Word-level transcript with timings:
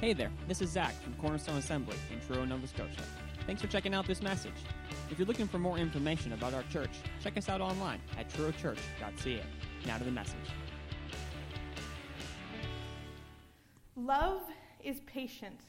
Hey 0.00 0.12
there, 0.12 0.30
this 0.46 0.62
is 0.62 0.70
Zach 0.70 0.94
from 1.02 1.12
Cornerstone 1.14 1.56
Assembly 1.56 1.96
in 2.12 2.20
Truro, 2.20 2.44
Nova 2.44 2.68
Scotia. 2.68 3.02
Thanks 3.46 3.60
for 3.60 3.66
checking 3.66 3.94
out 3.94 4.06
this 4.06 4.22
message. 4.22 4.52
If 5.10 5.18
you're 5.18 5.26
looking 5.26 5.48
for 5.48 5.58
more 5.58 5.76
information 5.76 6.34
about 6.34 6.54
our 6.54 6.62
church, 6.70 6.92
check 7.20 7.36
us 7.36 7.48
out 7.48 7.60
online 7.60 8.00
at 8.16 8.30
trurochurch.ca. 8.30 9.42
Now 9.88 9.98
to 9.98 10.04
the 10.04 10.12
message. 10.12 10.36
Love 13.96 14.42
is 14.84 15.00
patient. 15.00 15.62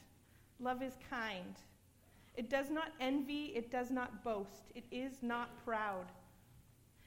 Love 0.60 0.80
is 0.80 0.92
kind. 1.10 1.56
It 2.36 2.48
does 2.48 2.70
not 2.70 2.92
envy. 3.00 3.46
It 3.56 3.72
does 3.72 3.90
not 3.90 4.22
boast. 4.22 4.70
It 4.76 4.84
is 4.92 5.14
not 5.22 5.50
proud. 5.64 6.06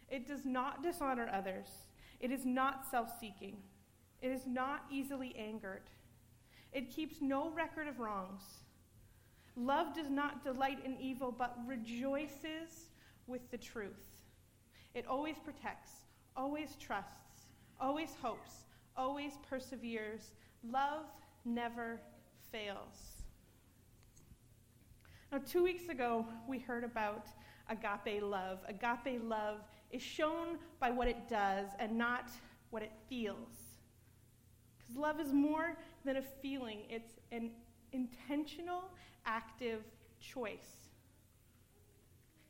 It 0.10 0.28
does 0.28 0.44
not 0.44 0.84
dishonor 0.84 1.30
others. 1.32 1.70
It 2.20 2.34
is 2.34 2.46
not 2.46 2.86
self 2.92 3.18
seeking. 3.18 3.56
It 4.22 4.32
is 4.32 4.46
not 4.46 4.84
easily 4.92 5.34
angered. 5.38 5.84
It 6.74 6.90
keeps 6.90 7.22
no 7.22 7.52
record 7.52 7.88
of 7.88 8.00
wrongs. 8.00 8.42
Love 9.56 9.94
does 9.94 10.10
not 10.10 10.44
delight 10.44 10.80
in 10.84 10.98
evil, 11.00 11.32
but 11.32 11.56
rejoices 11.68 12.90
with 13.28 13.50
the 13.52 13.58
truth. 13.58 14.24
It 14.96 15.06
always 15.08 15.36
protects, 15.44 15.92
always 16.36 16.76
trusts, 16.80 17.52
always 17.80 18.10
hopes, 18.22 18.66
always 18.98 19.34
perseveres. 19.48 20.32
Love 20.64 21.06
never 21.46 22.00
fails. 22.52 23.24
Now, 25.32 25.40
two 25.46 25.64
weeks 25.64 25.90
ago, 25.90 26.26
we 26.48 26.60
heard 26.60 26.84
about 26.84 27.28
agape 27.70 28.22
love. 28.22 28.60
Agape 28.68 29.22
love 29.24 29.62
is 29.92 30.02
shown 30.02 30.58
by 30.80 30.92
what 30.92 31.08
it 31.08 31.28
does 31.30 31.68
and 31.80 31.98
not 31.98 32.30
what 32.70 32.84
it 32.84 32.92
feels. 33.10 33.80
Because 34.78 34.96
love 34.96 35.20
is 35.20 35.34
more 35.34 35.78
than 36.06 36.18
a 36.18 36.22
feeling, 36.22 36.80
it's 36.90 37.14
an 37.32 37.52
intentional, 37.92 38.84
active 39.26 39.84
choice. 40.20 40.90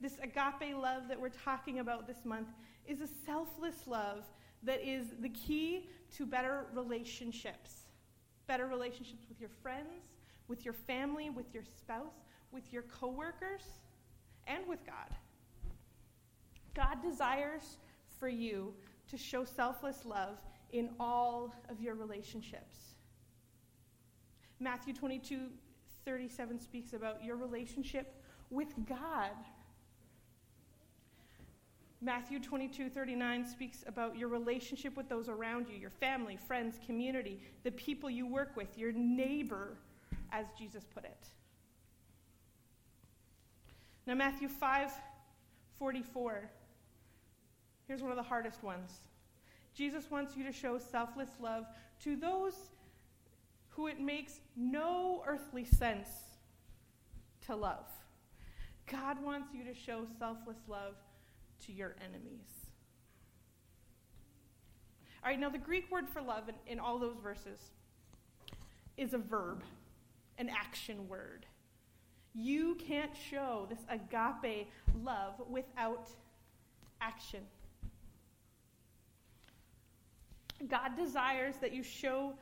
This 0.01 0.17
agape 0.21 0.75
love 0.75 1.07
that 1.07 1.19
we're 1.19 1.29
talking 1.29 1.79
about 1.79 2.07
this 2.07 2.25
month 2.25 2.49
is 2.85 3.01
a 3.01 3.07
selfless 3.25 3.87
love 3.87 4.25
that 4.63 4.85
is 4.87 5.07
the 5.21 5.29
key 5.29 5.89
to 6.17 6.25
better 6.25 6.65
relationships. 6.73 7.85
Better 8.47 8.67
relationships 8.67 9.23
with 9.29 9.39
your 9.39 9.49
friends, 9.61 10.03
with 10.47 10.65
your 10.65 10.73
family, 10.73 11.29
with 11.29 11.53
your 11.53 11.63
spouse, 11.63 12.25
with 12.51 12.71
your 12.73 12.83
coworkers, 12.83 13.63
and 14.47 14.67
with 14.67 14.85
God. 14.85 15.15
God 16.73 17.01
desires 17.01 17.77
for 18.19 18.27
you 18.27 18.73
to 19.09 19.17
show 19.17 19.43
selfless 19.43 20.05
love 20.05 20.37
in 20.71 20.89
all 20.99 21.53
of 21.69 21.79
your 21.81 21.95
relationships. 21.95 22.92
Matthew 24.63 24.93
22 24.93 25.47
37 26.05 26.59
speaks 26.59 26.93
about 26.93 27.23
your 27.23 27.35
relationship 27.35 28.15
with 28.49 28.73
God. 28.87 29.31
Matthew 32.01 32.39
22 32.39 32.89
39 32.89 33.45
speaks 33.45 33.83
about 33.87 34.17
your 34.17 34.29
relationship 34.29 34.95
with 34.95 35.09
those 35.09 35.27
around 35.27 35.67
you, 35.69 35.75
your 35.75 35.89
family, 35.89 36.37
friends, 36.47 36.79
community, 36.85 37.41
the 37.63 37.71
people 37.71 38.09
you 38.09 38.25
work 38.25 38.55
with, 38.55 38.77
your 38.77 38.93
neighbor, 38.93 39.77
as 40.31 40.45
Jesus 40.57 40.85
put 40.93 41.03
it. 41.03 41.27
Now, 44.05 44.15
Matthew 44.15 44.47
5 44.47 44.91
44. 45.79 46.49
Here's 47.87 48.01
one 48.01 48.11
of 48.11 48.17
the 48.17 48.23
hardest 48.23 48.63
ones. 48.63 49.01
Jesus 49.73 50.09
wants 50.09 50.37
you 50.37 50.45
to 50.45 50.53
show 50.53 50.77
selfless 50.77 51.29
love 51.41 51.65
to 52.01 52.15
those 52.15 52.53
who 53.75 53.87
it 53.87 53.99
makes 53.99 54.39
no 54.55 55.23
earthly 55.25 55.65
sense 55.65 56.09
to 57.45 57.55
love. 57.55 57.85
God 58.91 59.23
wants 59.23 59.49
you 59.53 59.63
to 59.63 59.73
show 59.73 60.05
selfless 60.19 60.57
love 60.67 60.95
to 61.65 61.71
your 61.71 61.95
enemies. 62.03 62.69
All 65.23 65.29
right, 65.29 65.39
now 65.39 65.49
the 65.49 65.57
Greek 65.57 65.89
word 65.89 66.07
for 66.09 66.21
love 66.21 66.49
in, 66.49 66.55
in 66.67 66.79
all 66.79 66.99
those 66.99 67.17
verses 67.21 67.59
is 68.97 69.13
a 69.13 69.17
verb, 69.17 69.63
an 70.37 70.49
action 70.49 71.07
word. 71.07 71.45
You 72.35 72.75
can't 72.75 73.11
show 73.29 73.67
this 73.69 73.79
agape 73.89 74.67
love 75.01 75.35
without 75.49 76.09
action. 76.99 77.41
God 80.67 80.95
desires 80.97 81.55
that 81.61 81.73
you 81.73 81.83
show 81.83 82.33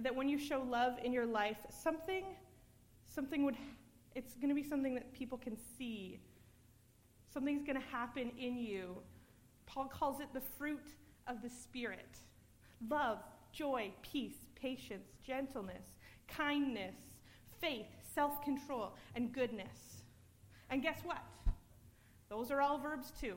that 0.00 0.14
when 0.14 0.28
you 0.28 0.38
show 0.38 0.64
love 0.68 0.94
in 1.02 1.12
your 1.12 1.26
life, 1.26 1.58
something, 1.70 2.24
something 3.06 3.44
would, 3.44 3.56
it's 4.14 4.34
going 4.34 4.48
to 4.48 4.54
be 4.54 4.62
something 4.62 4.94
that 4.94 5.12
people 5.12 5.38
can 5.38 5.56
see. 5.76 6.20
Something's 7.32 7.64
going 7.64 7.80
to 7.80 7.86
happen 7.88 8.30
in 8.38 8.56
you. 8.56 8.96
Paul 9.66 9.86
calls 9.86 10.20
it 10.20 10.28
the 10.32 10.40
fruit 10.40 10.94
of 11.26 11.42
the 11.42 11.50
Spirit 11.50 12.18
love, 12.88 13.18
joy, 13.52 13.90
peace, 14.02 14.36
patience, 14.54 15.08
gentleness, 15.26 15.96
kindness, 16.28 16.94
faith, 17.60 17.86
self 18.14 18.42
control, 18.42 18.94
and 19.14 19.32
goodness. 19.32 20.02
And 20.70 20.82
guess 20.82 21.00
what? 21.04 21.22
Those 22.28 22.50
are 22.50 22.60
all 22.60 22.78
verbs 22.78 23.12
too. 23.20 23.36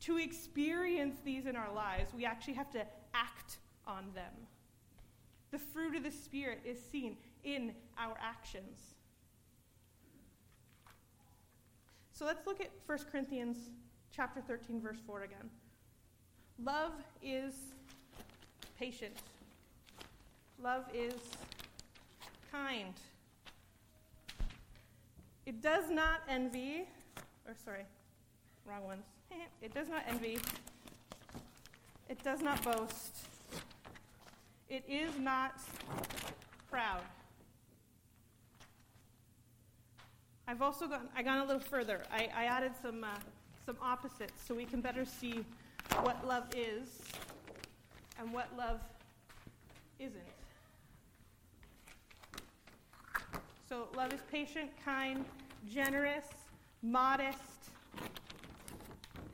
To 0.00 0.18
experience 0.18 1.16
these 1.24 1.46
in 1.46 1.56
our 1.56 1.72
lives, 1.72 2.12
we 2.14 2.24
actually 2.24 2.54
have 2.54 2.70
to 2.72 2.86
act 3.12 3.58
on 3.86 4.04
them. 4.14 4.32
The 5.50 5.58
fruit 5.58 5.94
of 5.96 6.02
the 6.02 6.10
Spirit 6.10 6.60
is 6.64 6.78
seen 6.90 7.16
in 7.44 7.72
our 7.98 8.16
actions. 8.20 8.94
So 12.12 12.24
let's 12.24 12.46
look 12.46 12.60
at 12.60 12.70
1 12.86 12.98
Corinthians 13.10 13.58
chapter 14.10 14.40
13 14.40 14.80
verse 14.80 14.98
4 15.06 15.22
again. 15.22 15.50
Love 16.62 16.92
is 17.22 17.54
patient. 18.78 19.14
Love 20.62 20.84
is 20.94 21.14
kind. 22.50 22.94
It 25.44 25.60
does 25.60 25.90
not 25.90 26.22
envy, 26.28 26.88
or 27.46 27.54
sorry, 27.64 27.84
wrong 28.64 28.84
ones. 28.84 29.04
it 29.62 29.74
does 29.74 29.88
not 29.88 30.02
envy. 30.08 30.38
It 32.08 32.22
does 32.24 32.40
not 32.40 32.62
boast. 32.64 33.26
It 34.68 34.84
is 34.88 35.16
not 35.18 35.60
proud. 36.70 37.02
I've 40.48 40.62
also 40.62 40.88
gone, 40.88 41.08
I 41.16 41.22
gone 41.22 41.38
a 41.38 41.44
little 41.44 41.60
further. 41.60 42.02
I, 42.12 42.28
I 42.36 42.44
added 42.44 42.72
some, 42.80 43.04
uh, 43.04 43.08
some 43.64 43.76
opposites 43.80 44.42
so 44.46 44.54
we 44.54 44.64
can 44.64 44.80
better 44.80 45.04
see 45.04 45.44
what 46.02 46.26
love 46.26 46.44
is 46.56 47.00
and 48.18 48.32
what 48.32 48.48
love 48.56 48.80
isn't. 49.98 50.22
So, 53.68 53.88
love 53.96 54.12
is 54.12 54.20
patient, 54.30 54.70
kind, 54.84 55.24
generous, 55.68 56.26
modest, 56.82 57.70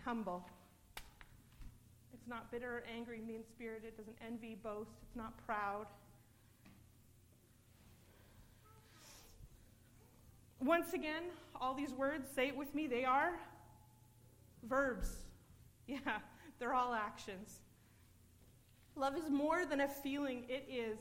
humble. 0.04 0.44
It's 2.22 2.28
not 2.28 2.52
bitter 2.52 2.76
or 2.76 2.82
angry, 2.96 3.20
mean 3.20 3.42
spirited, 3.50 3.88
it 3.88 3.96
doesn't 3.96 4.16
envy, 4.24 4.54
boast, 4.62 4.92
it's 5.02 5.16
not 5.16 5.44
proud. 5.44 5.86
Once 10.60 10.92
again, 10.92 11.24
all 11.60 11.74
these 11.74 11.92
words, 11.92 12.28
say 12.32 12.46
it 12.46 12.56
with 12.56 12.76
me, 12.76 12.86
they 12.86 13.04
are 13.04 13.32
verbs. 14.62 15.08
Yeah, 15.88 15.98
they're 16.60 16.74
all 16.74 16.94
actions. 16.94 17.58
Love 18.94 19.16
is 19.16 19.28
more 19.28 19.66
than 19.66 19.80
a 19.80 19.88
feeling, 19.88 20.44
it 20.48 20.64
is 20.70 20.96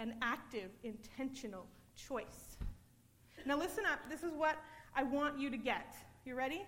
an 0.00 0.16
active, 0.20 0.70
intentional 0.82 1.66
choice. 1.94 2.56
Now, 3.46 3.56
listen 3.56 3.84
up. 3.86 4.00
This 4.10 4.24
is 4.24 4.32
what 4.34 4.56
I 4.96 5.04
want 5.04 5.38
you 5.38 5.50
to 5.50 5.56
get. 5.56 5.94
You 6.26 6.34
ready? 6.34 6.62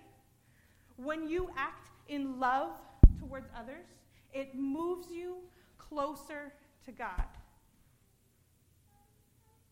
When 0.95 1.27
you 1.27 1.49
act 1.57 1.89
in 2.07 2.39
love 2.39 2.71
towards 3.21 3.47
others, 3.57 3.85
it 4.33 4.55
moves 4.55 5.07
you 5.11 5.37
closer 5.77 6.51
to 6.85 6.91
God. 6.91 7.25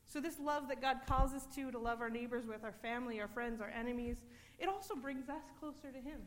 So, 0.05 0.19
this 0.19 0.39
love 0.39 0.67
that 0.69 0.81
God 0.81 0.97
calls 1.07 1.33
us 1.33 1.45
to, 1.55 1.71
to 1.71 1.77
love 1.77 2.01
our 2.01 2.09
neighbors 2.09 2.45
with, 2.47 2.63
our 2.63 2.73
family, 2.81 3.21
our 3.21 3.27
friends, 3.27 3.61
our 3.61 3.69
enemies, 3.69 4.17
it 4.57 4.67
also 4.67 4.95
brings 4.95 5.29
us 5.29 5.43
closer 5.59 5.91
to 5.91 5.99
Him. 5.99 6.21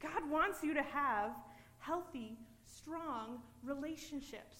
God 0.00 0.30
wants 0.30 0.62
you 0.62 0.72
to 0.74 0.82
have 0.82 1.32
healthy, 1.78 2.38
strong 2.64 3.40
relationships. 3.62 4.56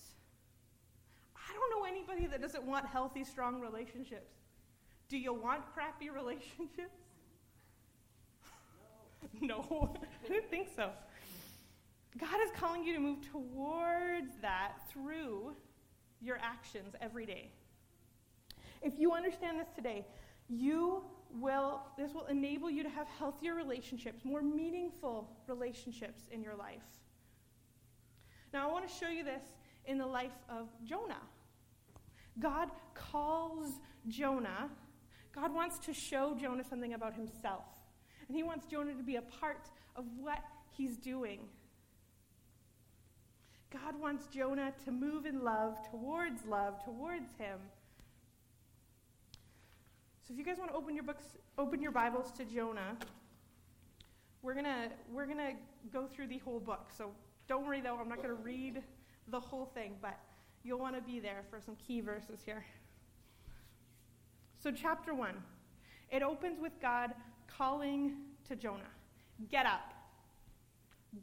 I 1.35 1.53
don't 1.55 1.71
know 1.81 1.87
anybody 1.87 2.27
that 2.27 2.43
doesn't 2.43 2.65
want 2.65 2.87
healthy, 2.87 3.25
strong 3.25 3.61
relationships. 3.61 4.33
Do 5.09 5.17
you 5.17 5.33
want 5.33 5.63
crappy 5.73 6.11
relationships? 6.15 7.06
No, 9.41 9.97
I 10.25 10.29
didn't 10.29 10.51
think 10.51 10.69
so. 10.75 10.91
God 12.19 12.39
is 12.45 12.51
calling 12.57 12.85
you 12.85 12.95
to 12.95 13.01
move 13.01 13.19
towards 13.31 14.37
that 14.41 14.73
through 14.91 15.55
your 16.23 16.39
actions 16.41 16.95
every 17.01 17.27
day. 17.27 17.51
If 18.83 18.99
you 18.99 19.13
understand 19.13 19.61
this 19.61 19.69
today, 19.75 20.07
you 20.49 21.05
will 21.31 21.83
this 21.99 22.15
will 22.15 22.27
enable 22.27 22.71
you 22.71 22.83
to 22.83 22.89
have 22.89 23.07
healthier 23.19 23.55
relationships, 23.55 24.25
more 24.25 24.43
meaningful 24.43 25.29
relationships 25.47 26.23
in 26.31 26.43
your 26.43 26.55
life. 26.55 26.83
Now 28.53 28.69
I 28.69 28.73
want 28.73 28.89
to 28.89 28.95
show 28.95 29.09
you 29.09 29.25
this 29.25 29.43
in 29.85 29.99
the 29.99 30.07
life 30.07 30.39
of 30.49 30.69
Jonah. 30.85 31.23
God 32.39 32.71
calls 32.95 33.73
Jonah. 34.09 34.71
God 35.35 35.55
wants 35.55 35.79
to 35.81 35.93
show 35.93 36.35
Jonah 36.35 36.65
something 36.65 36.95
about 36.95 37.15
himself. 37.15 37.65
And 38.29 38.37
he 38.37 38.43
wants 38.43 38.67
Jonah 38.67 38.95
to 38.95 39.03
be 39.03 39.17
a 39.17 39.23
part 39.23 39.69
of 39.95 40.05
what 40.19 40.41
he's 40.71 40.97
doing. 40.97 41.41
God 43.73 44.01
wants 44.01 44.27
Jonah 44.27 44.73
to 44.85 44.93
move 44.93 45.27
in 45.27 45.43
love 45.43 45.77
towards 45.91 46.45
love, 46.47 46.83
towards 46.85 47.33
him. 47.39 47.59
So 50.27 50.33
if 50.33 50.39
you 50.39 50.45
guys 50.45 50.59
want 50.59 50.71
to 50.71 50.77
open 50.77 50.95
your 50.95 51.05
books, 51.05 51.25
open 51.59 51.81
your 51.81 51.93
Bibles 51.93 52.33
to 52.33 52.45
Jonah, 52.45 52.97
we're 54.43 54.55
gonna 54.55 54.89
we're 55.13 55.27
gonna 55.27 55.53
go 55.93 56.07
through 56.07 56.29
the 56.29 56.39
whole 56.39 56.61
book. 56.61 56.89
So 56.97 57.11
don't 57.49 57.65
worry 57.67 57.81
though, 57.81 57.97
I'm 58.01 58.09
not 58.09 58.23
gonna 58.23 58.35
read 58.35 58.83
the 59.29 59.41
whole 59.41 59.67
thing, 59.67 59.95
but 60.01 60.19
you'll 60.65 60.79
want 60.79 60.97
to 60.97 61.01
be 61.01 61.21
there 61.21 61.45
for 61.51 61.61
some 61.61 61.77
key 61.77 62.01
verses 62.01 62.41
here. 62.45 62.65
So 64.59 64.73
chapter 64.73 65.15
one, 65.15 65.37
it 66.11 66.23
opens 66.23 66.61
with 66.61 66.73
God 66.81 67.13
calling 67.47 68.13
to 68.49 68.57
Jonah, 68.57 68.83
get 69.51 69.67
up, 69.67 69.93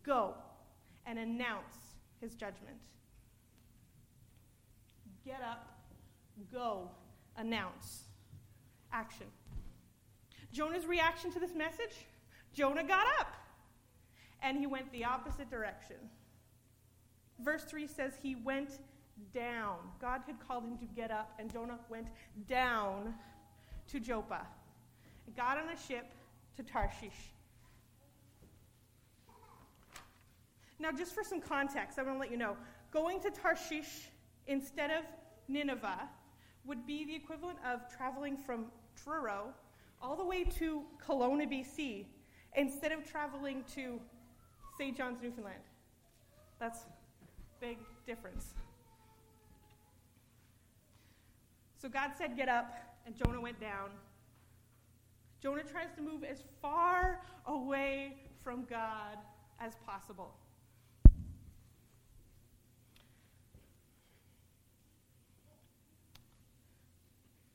go, 0.03 0.33
and 1.05 1.19
announce 1.19 1.75
his 2.19 2.35
judgment. 2.35 2.77
Get 5.25 5.41
up, 5.41 5.67
go, 6.51 6.89
announce, 7.37 8.03
action. 8.91 9.27
Jonah's 10.51 10.85
reaction 10.85 11.31
to 11.31 11.39
this 11.39 11.55
message 11.55 12.05
Jonah 12.53 12.83
got 12.83 13.07
up 13.19 13.33
and 14.43 14.57
he 14.57 14.67
went 14.67 14.91
the 14.91 15.03
opposite 15.03 15.49
direction. 15.49 15.95
Verse 17.39 17.63
3 17.63 17.87
says 17.87 18.13
he 18.21 18.35
went 18.35 18.79
down. 19.33 19.77
God 19.99 20.21
had 20.27 20.35
called 20.45 20.63
him 20.63 20.77
to 20.77 20.85
get 20.85 21.11
up, 21.11 21.33
and 21.39 21.51
Jonah 21.51 21.79
went 21.89 22.07
down 22.47 23.15
to 23.87 23.99
Joppa. 23.99 24.45
Got 25.35 25.57
on 25.57 25.69
a 25.69 25.77
ship 25.87 26.11
to 26.57 26.63
Tarshish. 26.63 27.33
Now, 30.79 30.91
just 30.91 31.15
for 31.15 31.23
some 31.23 31.41
context, 31.41 31.97
I 31.97 32.03
want 32.03 32.15
to 32.15 32.19
let 32.19 32.31
you 32.31 32.37
know 32.37 32.57
going 32.91 33.19
to 33.21 33.31
Tarshish 33.31 34.09
instead 34.47 34.91
of 34.91 35.03
Nineveh 35.47 36.09
would 36.65 36.85
be 36.85 37.05
the 37.05 37.15
equivalent 37.15 37.57
of 37.65 37.81
traveling 37.95 38.37
from 38.37 38.65
Truro 39.01 39.53
all 40.01 40.15
the 40.15 40.25
way 40.25 40.43
to 40.43 40.83
Kelowna, 41.05 41.49
BC, 41.49 42.05
instead 42.55 42.91
of 42.91 43.09
traveling 43.09 43.63
to 43.73 43.99
St. 44.77 44.95
John's, 44.95 45.21
Newfoundland. 45.21 45.63
That's 46.59 46.79
big 47.59 47.77
difference. 48.05 48.53
So 51.81 51.89
God 51.89 52.11
said, 52.17 52.35
Get 52.37 52.49
up, 52.49 52.73
and 53.05 53.15
Jonah 53.15 53.41
went 53.41 53.59
down. 53.59 53.89
Jonah 55.43 55.63
tries 55.63 55.91
to 55.97 56.01
move 56.01 56.23
as 56.23 56.41
far 56.61 57.19
away 57.47 58.15
from 58.45 58.63
God 58.63 59.17
as 59.59 59.73
possible. 59.85 60.33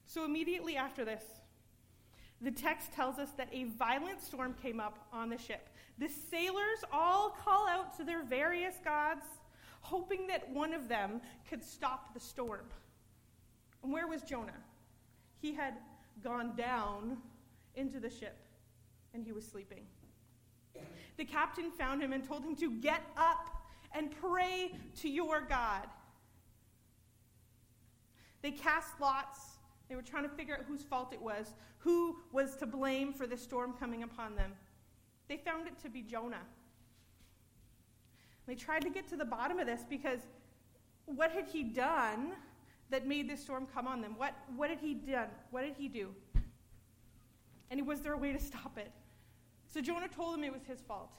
So 0.04 0.26
immediately 0.26 0.76
after 0.76 1.02
this, 1.02 1.22
the 2.42 2.50
text 2.50 2.92
tells 2.92 3.18
us 3.18 3.30
that 3.38 3.48
a 3.52 3.64
violent 3.64 4.20
storm 4.20 4.54
came 4.62 4.80
up 4.80 5.08
on 5.10 5.30
the 5.30 5.38
ship. 5.38 5.70
The 5.96 6.08
sailors 6.08 6.84
all 6.92 7.30
call 7.42 7.66
out 7.66 7.96
to 7.96 8.04
their 8.04 8.22
various 8.22 8.74
gods, 8.84 9.24
hoping 9.80 10.26
that 10.26 10.50
one 10.50 10.74
of 10.74 10.90
them 10.90 11.22
could 11.48 11.64
stop 11.64 12.12
the 12.12 12.20
storm. 12.20 12.66
And 13.82 13.90
where 13.90 14.06
was 14.06 14.20
Jonah? 14.20 14.60
He 15.40 15.54
had 15.54 15.78
gone 16.22 16.54
down 16.54 17.16
into 17.78 18.00
the 18.00 18.10
ship 18.10 18.36
and 19.14 19.24
he 19.24 19.32
was 19.32 19.46
sleeping. 19.46 19.84
The 21.16 21.24
captain 21.24 21.70
found 21.70 22.02
him 22.02 22.12
and 22.12 22.22
told 22.26 22.44
him 22.44 22.54
to 22.56 22.70
get 22.70 23.02
up 23.16 23.48
and 23.92 24.10
pray 24.20 24.72
to 25.00 25.08
your 25.08 25.40
God. 25.40 25.86
They 28.42 28.50
cast 28.50 29.00
lots. 29.00 29.40
They 29.88 29.96
were 29.96 30.02
trying 30.02 30.24
to 30.24 30.28
figure 30.28 30.54
out 30.54 30.64
whose 30.68 30.82
fault 30.82 31.12
it 31.12 31.20
was, 31.20 31.54
who 31.78 32.16
was 32.32 32.56
to 32.56 32.66
blame 32.66 33.12
for 33.12 33.26
the 33.26 33.36
storm 33.36 33.72
coming 33.78 34.02
upon 34.02 34.36
them. 34.36 34.52
They 35.28 35.38
found 35.38 35.66
it 35.66 35.78
to 35.82 35.88
be 35.88 36.02
Jonah. 36.02 36.42
They 38.46 38.54
tried 38.54 38.82
to 38.82 38.90
get 38.90 39.08
to 39.08 39.16
the 39.16 39.24
bottom 39.24 39.58
of 39.58 39.66
this 39.66 39.82
because 39.88 40.20
what 41.06 41.32
had 41.32 41.46
he 41.46 41.62
done 41.64 42.32
that 42.90 43.06
made 43.06 43.28
this 43.28 43.42
storm 43.42 43.66
come 43.74 43.86
on 43.86 44.00
them? 44.00 44.14
What, 44.16 44.34
what 44.56 44.70
had 44.70 44.78
he 44.78 44.94
done? 44.94 45.28
What 45.50 45.62
did 45.62 45.74
he 45.76 45.88
do? 45.88 46.08
And 47.70 47.86
was 47.86 48.00
there 48.00 48.14
a 48.14 48.18
way 48.18 48.32
to 48.32 48.40
stop 48.40 48.78
it? 48.78 48.90
So 49.66 49.80
Jonah 49.80 50.08
told 50.08 50.36
him 50.36 50.44
it 50.44 50.52
was 50.52 50.64
his 50.66 50.80
fault. 50.80 51.10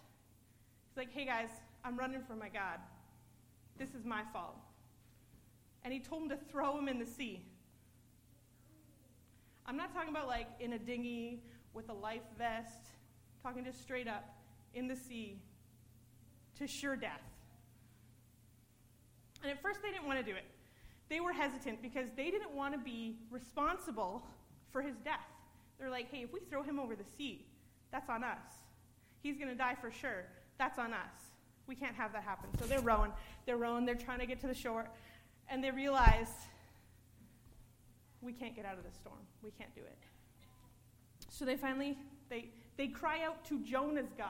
He's 0.89 0.97
like, 0.97 1.13
hey 1.13 1.25
guys, 1.25 1.49
I'm 1.83 1.97
running 1.97 2.21
from 2.21 2.39
my 2.39 2.49
God. 2.49 2.79
This 3.77 3.89
is 3.89 4.05
my 4.05 4.23
fault. 4.33 4.57
And 5.83 5.93
he 5.93 5.99
told 5.99 6.23
him 6.23 6.29
to 6.29 6.37
throw 6.51 6.77
him 6.77 6.87
in 6.87 6.99
the 6.99 7.05
sea. 7.05 7.45
I'm 9.65 9.77
not 9.77 9.93
talking 9.93 10.09
about 10.09 10.27
like 10.27 10.47
in 10.59 10.73
a 10.73 10.79
dinghy 10.79 11.43
with 11.73 11.89
a 11.89 11.93
life 11.93 12.23
vest, 12.37 12.87
talking 13.43 13.63
just 13.63 13.81
straight 13.81 14.07
up 14.07 14.35
in 14.73 14.87
the 14.87 14.95
sea 14.95 15.39
to 16.57 16.67
sure 16.67 16.95
death. 16.95 17.21
And 19.43 19.51
at 19.51 19.61
first 19.61 19.81
they 19.81 19.91
didn't 19.91 20.07
want 20.07 20.19
to 20.19 20.25
do 20.25 20.35
it 20.35 20.45
they 21.09 21.19
were 21.19 21.33
hesitant 21.33 21.81
because 21.81 22.07
they 22.15 22.29
didn't 22.29 22.51
want 22.51 22.73
to 22.73 22.79
be 22.79 23.17
responsible 23.31 24.25
for 24.71 24.81
his 24.81 24.95
death. 24.97 25.27
They're 25.79 25.89
like, 25.89 26.11
hey, 26.11 26.23
if 26.23 26.33
we 26.33 26.39
throw 26.49 26.61
him 26.61 26.79
over 26.79 26.95
the 26.95 27.05
sea, 27.17 27.45
that's 27.91 28.09
on 28.09 28.23
us. 28.23 28.37
He's 29.21 29.37
going 29.37 29.49
to 29.49 29.55
die 29.55 29.75
for 29.79 29.91
sure. 29.91 30.25
That's 30.57 30.77
on 30.77 30.93
us. 30.93 31.09
We 31.67 31.75
can't 31.75 31.95
have 31.95 32.11
that 32.13 32.23
happen. 32.23 32.49
So 32.59 32.65
they're 32.65 32.81
rowing. 32.81 33.11
They're 33.45 33.57
rowing. 33.57 33.85
They're 33.85 33.95
trying 33.95 34.19
to 34.19 34.25
get 34.25 34.39
to 34.41 34.47
the 34.47 34.53
shore. 34.53 34.87
And 35.49 35.63
they 35.63 35.71
realize 35.71 36.29
we 38.21 38.33
can't 38.33 38.55
get 38.55 38.65
out 38.65 38.77
of 38.77 38.83
this 38.83 38.95
storm. 38.95 39.19
We 39.41 39.51
can't 39.51 39.73
do 39.75 39.81
it. 39.81 39.97
So 41.29 41.45
they 41.45 41.55
finally, 41.55 41.97
they, 42.29 42.49
they 42.77 42.87
cry 42.87 43.23
out 43.23 43.45
to 43.45 43.59
Jonah's 43.59 44.11
God. 44.17 44.27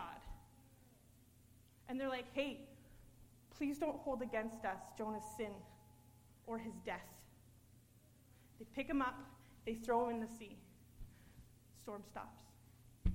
And 1.88 2.00
they're 2.00 2.10
like, 2.10 2.26
hey, 2.34 2.60
please 3.58 3.78
don't 3.78 3.98
hold 3.98 4.22
against 4.22 4.64
us 4.64 4.78
Jonah's 4.98 5.24
sin 5.38 5.52
or 6.46 6.58
his 6.58 6.74
death. 6.86 7.00
They 8.60 8.66
pick 8.76 8.88
him 8.88 9.02
up, 9.02 9.16
they 9.66 9.74
throw 9.74 10.10
him 10.10 10.16
in 10.16 10.22
the 10.22 10.28
sea. 10.28 10.58
Storm 11.90 12.04
stops. 12.08 12.44
I 13.08 13.10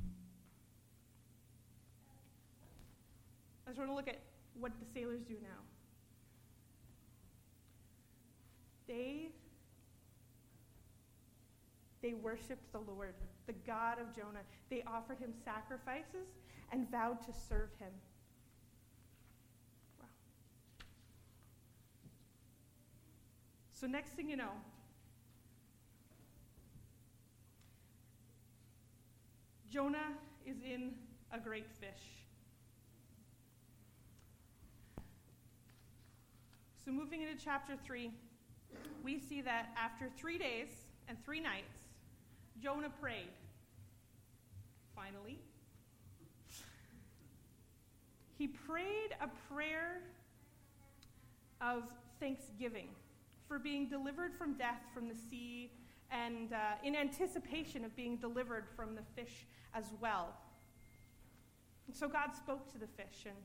just 3.69 3.79
want 3.79 3.89
to 3.89 3.95
look 3.95 4.09
at 4.09 4.19
what 4.59 4.73
the 4.81 4.87
sailors 4.93 5.21
do 5.23 5.35
now. 5.35 5.61
They 8.89 9.29
they 12.03 12.15
worshiped 12.15 12.73
the 12.73 12.81
Lord, 12.81 13.15
the 13.47 13.53
God 13.65 14.01
of 14.01 14.13
Jonah. 14.13 14.43
They 14.71 14.83
offered 14.89 15.21
him 15.21 15.33
sacrifices 15.45 16.27
and 16.73 16.91
vowed 16.91 17.23
to 17.27 17.33
serve 17.33 17.71
him. 17.79 17.93
Wow. 20.01 20.07
So, 23.73 23.87
next 23.87 24.15
thing 24.15 24.29
you 24.29 24.37
know, 24.37 24.51
Jonah 29.75 30.13
is 30.47 30.59
in 30.63 30.93
a 31.33 31.39
great 31.41 31.67
fish. 31.81 32.23
So, 36.85 36.93
moving 36.93 37.23
into 37.23 37.35
chapter 37.45 37.75
3, 37.85 38.13
we 39.03 39.19
see 39.19 39.41
that 39.41 39.71
after 39.77 40.09
three 40.17 40.39
days 40.39 40.69
and 41.09 41.19
three 41.25 41.41
nights, 41.41 41.75
Jonah 42.63 42.93
prayed. 43.03 43.33
Finally, 44.95 45.41
he 48.39 48.47
prayed 48.47 49.11
a 49.21 49.29
prayer 49.53 50.03
of 51.61 51.83
thanksgiving 52.21 52.91
for 53.49 53.59
being 53.59 53.89
delivered 53.89 54.37
from 54.39 54.55
death 54.55 54.83
from 54.95 55.09
the 55.09 55.17
sea 55.29 55.73
and 56.13 56.53
uh, 56.53 56.57
in 56.85 56.95
anticipation 56.95 57.85
of 57.85 57.97
being 57.97 58.17
delivered 58.17 58.67
from 58.77 58.95
the 58.95 59.03
fish 59.17 59.47
as 59.75 59.93
well. 60.01 60.35
And 61.87 61.95
so 61.95 62.09
God 62.09 62.35
spoke 62.35 62.71
to 62.73 62.79
the 62.79 62.87
fish 62.87 63.27
and 63.27 63.37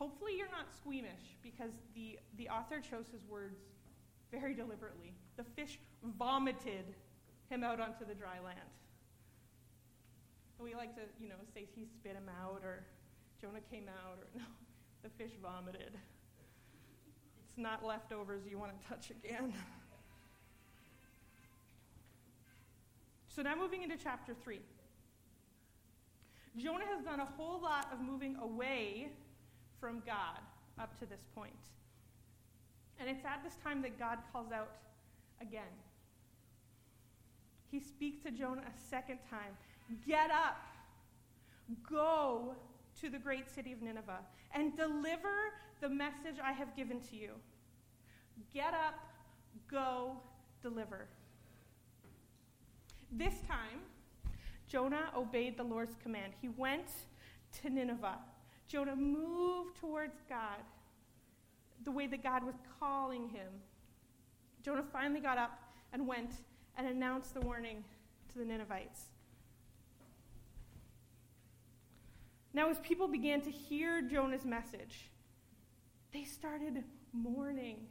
Hopefully, 0.00 0.32
you're 0.34 0.50
not 0.50 0.72
squeamish 0.74 1.36
because 1.42 1.72
the, 1.94 2.18
the 2.38 2.48
author 2.48 2.80
chose 2.80 3.04
his 3.12 3.22
words 3.26 3.60
very 4.32 4.54
deliberately. 4.54 5.12
The 5.36 5.44
fish 5.44 5.78
vomited 6.18 6.94
him 7.50 7.62
out 7.62 7.80
onto 7.80 8.06
the 8.06 8.14
dry 8.14 8.40
land. 8.42 8.58
We 10.58 10.74
like 10.74 10.94
to, 10.94 11.02
you 11.20 11.28
know, 11.28 11.36
say 11.52 11.66
he 11.74 11.84
spit 11.84 12.12
him 12.12 12.30
out 12.42 12.62
or 12.64 12.84
Jonah 13.40 13.60
came 13.70 13.88
out 13.88 14.18
or 14.18 14.26
no, 14.38 14.44
the 15.02 15.10
fish 15.10 15.32
vomited. 15.42 15.92
It's 17.44 17.58
not 17.58 17.84
leftovers 17.84 18.42
you 18.50 18.58
want 18.58 18.72
to 18.80 18.88
touch 18.88 19.10
again. 19.10 19.52
So 23.32 23.42
now 23.42 23.54
moving 23.54 23.84
into 23.84 23.96
chapter 23.96 24.34
3. 24.34 24.58
Jonah 26.56 26.86
has 26.86 27.04
done 27.04 27.20
a 27.20 27.28
whole 27.36 27.60
lot 27.60 27.88
of 27.92 28.00
moving 28.00 28.36
away 28.42 29.10
from 29.78 30.02
God 30.06 30.40
up 30.78 30.98
to 30.98 31.06
this 31.06 31.22
point. 31.34 31.52
And 32.98 33.08
it's 33.08 33.24
at 33.24 33.42
this 33.42 33.54
time 33.62 33.82
that 33.82 33.98
God 33.98 34.18
calls 34.32 34.52
out 34.52 34.72
again. 35.40 35.72
He 37.70 37.80
speaks 37.80 38.22
to 38.24 38.30
Jonah 38.30 38.62
a 38.62 38.88
second 38.90 39.18
time 39.28 39.56
Get 40.06 40.30
up, 40.30 40.56
go 41.88 42.54
to 43.00 43.10
the 43.10 43.18
great 43.18 43.52
city 43.52 43.72
of 43.72 43.82
Nineveh, 43.82 44.20
and 44.54 44.76
deliver 44.76 45.52
the 45.80 45.88
message 45.88 46.36
I 46.42 46.52
have 46.52 46.76
given 46.76 47.00
to 47.10 47.16
you. 47.16 47.30
Get 48.54 48.72
up, 48.72 48.94
go, 49.68 50.16
deliver. 50.62 51.06
This 53.10 53.34
time, 53.48 53.80
Jonah 54.70 55.10
obeyed 55.16 55.56
the 55.56 55.64
Lord's 55.64 55.96
command. 56.00 56.32
He 56.40 56.48
went 56.48 56.86
to 57.60 57.68
Nineveh. 57.68 58.18
Jonah 58.68 58.94
moved 58.94 59.76
towards 59.80 60.22
God 60.28 60.60
the 61.84 61.90
way 61.90 62.06
that 62.06 62.22
God 62.22 62.44
was 62.44 62.54
calling 62.78 63.28
him. 63.30 63.48
Jonah 64.62 64.84
finally 64.92 65.18
got 65.18 65.38
up 65.38 65.58
and 65.92 66.06
went 66.06 66.30
and 66.78 66.86
announced 66.86 67.34
the 67.34 67.40
warning 67.40 67.82
to 68.32 68.38
the 68.38 68.44
Ninevites. 68.44 69.06
Now, 72.54 72.70
as 72.70 72.78
people 72.78 73.08
began 73.08 73.40
to 73.42 73.50
hear 73.50 74.02
Jonah's 74.02 74.44
message, 74.44 75.10
they 76.12 76.22
started 76.22 76.84
mourning. 77.12 77.86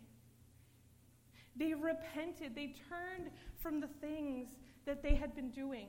They 1.58 1.74
repented. 1.74 2.56
They 2.56 2.74
turned 2.90 3.32
from 3.58 3.82
the 3.82 3.90
things 4.00 4.48
that 4.86 5.04
they 5.04 5.16
had 5.16 5.36
been 5.36 5.50
doing. 5.50 5.88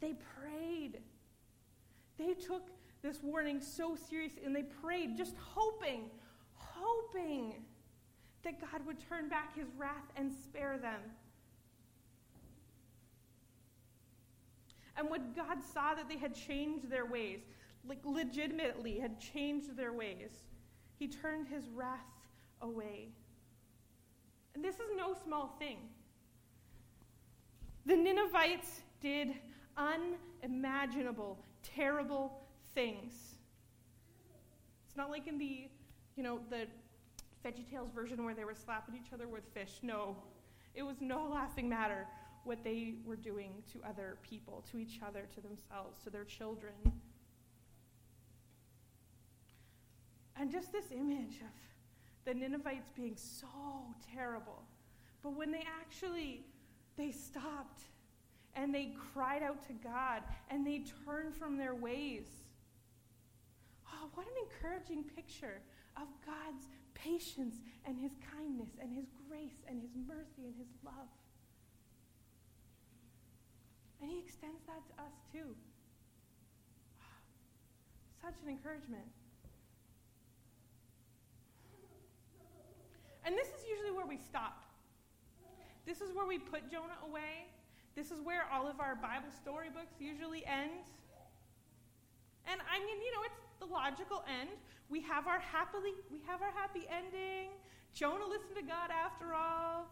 They 0.00 0.14
prayed. 0.40 1.00
They 2.18 2.34
took 2.34 2.70
this 3.02 3.22
warning 3.22 3.60
so 3.60 3.96
seriously 3.96 4.42
and 4.44 4.54
they 4.54 4.62
prayed, 4.62 5.16
just 5.16 5.36
hoping, 5.38 6.10
hoping 6.54 7.54
that 8.42 8.60
God 8.60 8.86
would 8.86 8.98
turn 9.08 9.28
back 9.28 9.56
his 9.56 9.68
wrath 9.76 10.10
and 10.16 10.32
spare 10.32 10.78
them. 10.78 11.00
And 14.96 15.10
when 15.10 15.32
God 15.34 15.58
saw 15.62 15.94
that 15.94 16.08
they 16.08 16.16
had 16.16 16.34
changed 16.34 16.88
their 16.88 17.04
ways, 17.04 17.40
like 17.86 17.98
legitimately 18.04 18.98
had 18.98 19.20
changed 19.20 19.76
their 19.76 19.92
ways, 19.92 20.30
he 20.98 21.06
turned 21.06 21.48
his 21.48 21.68
wrath 21.68 22.00
away. 22.62 23.08
And 24.54 24.64
this 24.64 24.76
is 24.76 24.90
no 24.96 25.14
small 25.24 25.54
thing. 25.58 25.78
The 27.84 27.94
Ninevites 27.94 28.80
did 29.00 29.34
unimaginable, 29.76 31.38
terrible 31.62 32.32
things. 32.74 33.12
It's 34.86 34.96
not 34.96 35.10
like 35.10 35.26
in 35.26 35.38
the, 35.38 35.68
you 36.16 36.22
know, 36.22 36.40
the 36.50 36.66
VeggieTales 37.44 37.92
version 37.94 38.24
where 38.24 38.34
they 38.34 38.44
were 38.44 38.54
slapping 38.54 38.94
each 38.94 39.12
other 39.12 39.28
with 39.28 39.44
fish. 39.54 39.78
No, 39.82 40.16
it 40.74 40.82
was 40.82 40.96
no 41.00 41.28
laughing 41.32 41.68
matter 41.68 42.06
what 42.44 42.62
they 42.62 42.94
were 43.04 43.16
doing 43.16 43.50
to 43.72 43.80
other 43.86 44.18
people, 44.22 44.64
to 44.70 44.78
each 44.78 45.00
other, 45.06 45.26
to 45.34 45.40
themselves, 45.40 46.02
to 46.04 46.10
their 46.10 46.24
children. 46.24 46.74
And 50.38 50.50
just 50.50 50.70
this 50.70 50.84
image 50.92 51.40
of 51.40 52.24
the 52.24 52.34
Ninevites 52.34 52.90
being 52.94 53.16
so 53.16 53.48
terrible. 54.14 54.62
But 55.22 55.34
when 55.34 55.50
they 55.50 55.64
actually 55.80 56.44
they 56.96 57.10
stopped 57.10 57.82
and 58.56 58.74
they 58.74 58.92
cried 59.12 59.42
out 59.42 59.62
to 59.68 59.72
God 59.74 60.22
and 60.50 60.66
they 60.66 60.84
turned 61.04 61.34
from 61.34 61.56
their 61.56 61.74
ways. 61.74 62.26
Oh, 63.92 64.08
what 64.14 64.26
an 64.26 64.32
encouraging 64.42 65.04
picture 65.14 65.60
of 65.96 66.08
God's 66.24 66.66
patience 66.94 67.56
and 67.86 67.96
his 67.98 68.12
kindness 68.34 68.70
and 68.80 68.92
his 68.92 69.06
grace 69.28 69.62
and 69.68 69.80
his 69.80 69.90
mercy 70.08 70.46
and 70.46 70.54
his 70.56 70.68
love. 70.84 71.08
And 74.00 74.10
He 74.10 74.18
extends 74.18 74.62
that 74.66 74.86
to 74.86 75.02
us 75.02 75.14
too. 75.32 75.54
Such 78.22 78.34
an 78.44 78.50
encouragement. 78.50 79.06
And 83.24 83.34
this 83.34 83.48
is 83.48 83.66
usually 83.68 83.90
where 83.90 84.06
we 84.06 84.18
stop. 84.18 84.62
This 85.84 86.00
is 86.00 86.14
where 86.14 86.26
we 86.26 86.38
put 86.38 86.70
Jonah 86.70 86.98
away. 87.08 87.50
This 87.96 88.10
is 88.10 88.20
where 88.20 88.44
all 88.52 88.68
of 88.68 88.78
our 88.78 88.94
Bible 88.94 89.32
storybooks 89.34 89.96
usually 89.98 90.44
end. 90.44 90.84
And 92.46 92.60
I 92.70 92.78
mean, 92.78 93.00
you 93.00 93.10
know, 93.12 93.22
it's 93.24 93.40
the 93.58 93.66
logical 93.66 94.22
end. 94.28 94.50
We 94.88 95.00
have 95.00 95.26
our 95.26 95.40
happily 95.40 95.92
we 96.12 96.20
have 96.26 96.42
our 96.42 96.52
happy 96.52 96.86
ending. 96.92 97.50
Jonah 97.94 98.26
listened 98.26 98.54
to 98.56 98.62
God 98.62 98.90
after 98.92 99.32
all. 99.34 99.88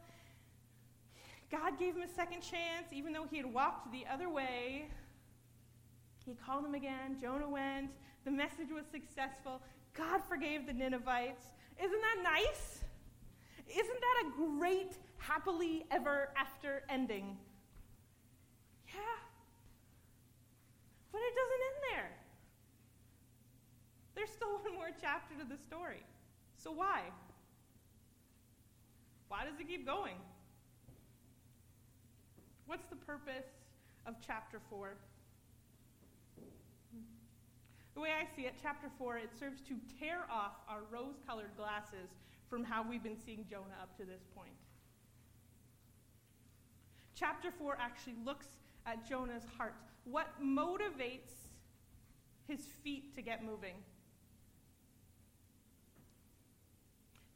God 1.50 1.78
gave 1.78 1.96
him 1.96 2.02
a 2.02 2.08
second 2.08 2.42
chance, 2.42 2.92
even 2.92 3.12
though 3.12 3.26
he 3.28 3.38
had 3.38 3.52
walked 3.52 3.90
the 3.90 4.04
other 4.12 4.28
way. 4.28 4.86
He 6.26 6.34
called 6.34 6.64
him 6.64 6.74
again. 6.74 7.16
Jonah 7.20 7.48
went. 7.48 7.90
The 8.24 8.30
message 8.30 8.68
was 8.70 8.84
successful. 8.90 9.62
God 9.94 10.20
forgave 10.28 10.66
the 10.66 10.72
Ninevites. 10.72 11.46
Isn't 11.82 12.00
that 12.00 12.22
nice? 12.22 12.84
Isn't 13.68 14.00
that 14.00 14.24
a 14.26 14.58
great, 14.58 14.98
happily 15.18 15.84
ever 15.90 16.28
after 16.36 16.82
ending? 16.88 17.36
Yeah. 18.94 19.00
But 21.14 21.22
it 21.22 21.34
doesn't 21.38 21.62
end 21.62 21.78
there. 21.94 22.10
There's 24.16 24.30
still 24.30 24.58
one 24.64 24.74
more 24.74 24.90
chapter 25.00 25.38
to 25.38 25.48
the 25.48 25.56
story. 25.56 26.02
So 26.58 26.72
why? 26.72 27.02
Why 29.28 29.44
does 29.44 29.60
it 29.60 29.68
keep 29.68 29.86
going? 29.86 30.16
What's 32.66 32.88
the 32.88 32.96
purpose 32.96 33.46
of 34.06 34.16
chapter 34.26 34.60
4? 34.68 34.96
The 37.94 38.00
way 38.00 38.10
I 38.10 38.26
see 38.34 38.46
it, 38.46 38.54
chapter 38.60 38.88
4, 38.98 39.18
it 39.18 39.30
serves 39.38 39.60
to 39.68 39.76
tear 40.00 40.26
off 40.28 40.54
our 40.68 40.80
rose 40.90 41.14
colored 41.24 41.56
glasses 41.56 42.10
from 42.50 42.64
how 42.64 42.82
we've 42.82 43.04
been 43.04 43.18
seeing 43.24 43.46
Jonah 43.48 43.78
up 43.80 43.96
to 43.98 44.04
this 44.04 44.22
point. 44.34 44.50
Chapter 47.14 47.52
4 47.52 47.78
actually 47.80 48.16
looks 48.24 48.48
at 48.84 49.08
Jonah's 49.08 49.44
heart. 49.56 49.74
What 50.04 50.28
motivates 50.42 51.32
his 52.46 52.60
feet 52.82 53.14
to 53.14 53.22
get 53.22 53.44
moving? 53.44 53.74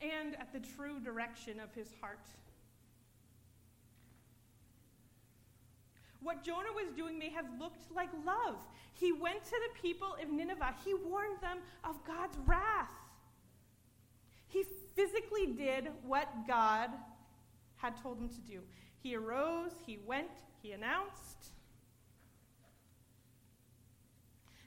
And 0.00 0.37
at 0.37 0.52
the 0.52 0.60
true 0.60 1.00
direction 1.00 1.58
of 1.58 1.75
his 1.75 1.88
heart. 2.00 2.28
What 6.20 6.44
Jonah 6.44 6.72
was 6.75 6.92
doing 6.96 7.18
may 7.18 7.30
have 7.30 7.46
looked 7.58 7.90
like 7.94 8.10
love. 8.25 8.56
He 8.92 9.12
went 9.12 9.44
to 9.44 9.50
the 9.50 9.80
people 9.80 10.16
of 10.20 10.30
Nineveh, 10.30 10.75
he 10.84 10.94
warned 10.94 11.40
them 11.40 11.58
of 11.84 12.04
God's 12.04 12.37
wrath. 12.46 12.90
He 14.48 14.64
physically 14.94 15.46
did 15.46 15.88
what 16.04 16.28
God 16.46 16.90
had 17.76 18.00
told 18.02 18.18
him 18.18 18.28
to 18.28 18.40
do. 18.40 18.60
He 19.00 19.14
arose, 19.14 19.72
he 19.87 19.98
went, 20.06 20.30
he 20.60 20.72
announced. 20.72 21.52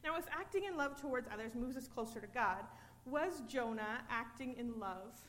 Now, 0.04 0.18
if 0.18 0.26
acting 0.32 0.64
in 0.64 0.78
love 0.78 1.00
towards 1.00 1.28
others 1.32 1.54
moves 1.56 1.78
us 1.78 1.88
closer 1.88 2.20
to 2.20 2.28
God, 2.28 2.64
was 3.06 3.42
Jonah 3.48 4.02
acting 4.10 4.56
in 4.58 4.80
love 4.80 5.20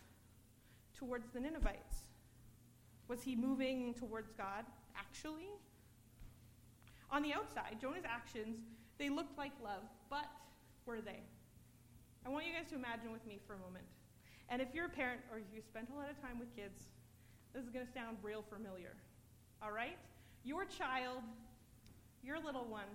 towards 0.94 1.28
the 1.30 1.40
Ninevites? 1.40 2.06
Was 3.08 3.22
he 3.22 3.36
moving 3.36 3.94
towards 3.94 4.32
God, 4.32 4.64
actually? 4.96 5.50
On 7.10 7.22
the 7.22 7.34
outside, 7.34 7.76
Jonah's 7.80 8.04
actions, 8.06 8.60
they 8.98 9.10
looked 9.10 9.36
like 9.36 9.52
love, 9.62 9.82
but 10.08 10.26
were 10.86 11.00
they? 11.00 11.20
I 12.24 12.28
want 12.28 12.46
you 12.46 12.52
guys 12.52 12.70
to 12.70 12.76
imagine 12.76 13.12
with 13.12 13.26
me 13.26 13.40
for 13.46 13.54
a 13.54 13.58
moment. 13.58 13.84
And 14.48 14.62
if 14.62 14.68
you're 14.72 14.86
a 14.86 14.90
parent 14.90 15.20
or 15.30 15.38
you 15.38 15.60
spent 15.60 15.88
a 15.90 15.98
lot 15.98 16.10
of 16.10 16.20
time 16.20 16.38
with 16.38 16.54
kids, 16.54 16.84
this 17.52 17.64
is 17.64 17.70
going 17.70 17.86
to 17.86 17.92
sound 17.92 18.16
real 18.22 18.42
familiar. 18.42 18.94
All 19.62 19.72
right? 19.72 19.98
Your 20.44 20.64
child, 20.64 21.22
your 22.22 22.38
little 22.38 22.64
one, 22.64 22.88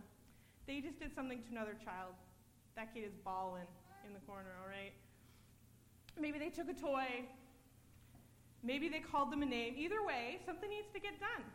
they 0.67 0.81
just 0.81 0.99
did 0.99 1.15
something 1.15 1.41
to 1.41 1.49
another 1.51 1.75
child. 1.83 2.13
That 2.75 2.93
kid 2.93 3.05
is 3.05 3.13
bawling 3.23 3.67
in 4.05 4.13
the 4.13 4.19
corner, 4.27 4.51
all 4.61 4.69
right? 4.69 4.93
Maybe 6.19 6.37
they 6.37 6.49
took 6.49 6.69
a 6.69 6.73
toy. 6.73 7.25
Maybe 8.63 8.89
they 8.89 8.99
called 8.99 9.31
them 9.31 9.41
a 9.41 9.45
name. 9.45 9.75
Either 9.77 10.03
way, 10.05 10.39
something 10.45 10.69
needs 10.69 10.89
to 10.93 10.99
get 10.99 11.19
done. 11.19 11.45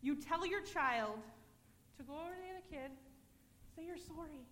You 0.00 0.14
tell 0.14 0.46
your 0.46 0.62
child 0.62 1.18
to 1.98 2.02
go 2.04 2.14
over 2.14 2.30
to 2.30 2.40
the 2.40 2.50
other 2.54 2.64
kid, 2.70 2.94
say 3.74 3.82
you're 3.84 3.98
sorry. 3.98 4.46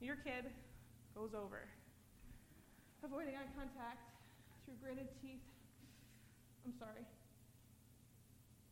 Your 0.00 0.16
kid 0.16 0.46
goes 1.14 1.34
over, 1.34 1.68
avoiding 3.04 3.34
eye 3.34 3.50
contact 3.54 3.98
through 4.64 4.74
gritted 4.82 5.08
teeth. 5.20 5.42
I'm 6.64 6.72
sorry. 6.78 7.04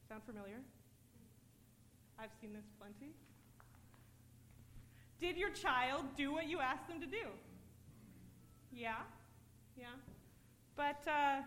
Sound 0.09 0.23
familiar? 0.25 0.63
I've 2.19 2.31
seen 2.41 2.53
this 2.53 2.65
plenty. 2.79 3.13
Did 5.21 5.37
your 5.37 5.51
child 5.51 6.05
do 6.17 6.33
what 6.33 6.49
you 6.49 6.61
asked 6.61 6.89
them 6.89 7.01
to 7.01 7.07
do? 7.07 7.27
Yeah, 8.73 8.97
yeah. 9.77 9.87
But 10.77 11.03
uh, 11.07 11.41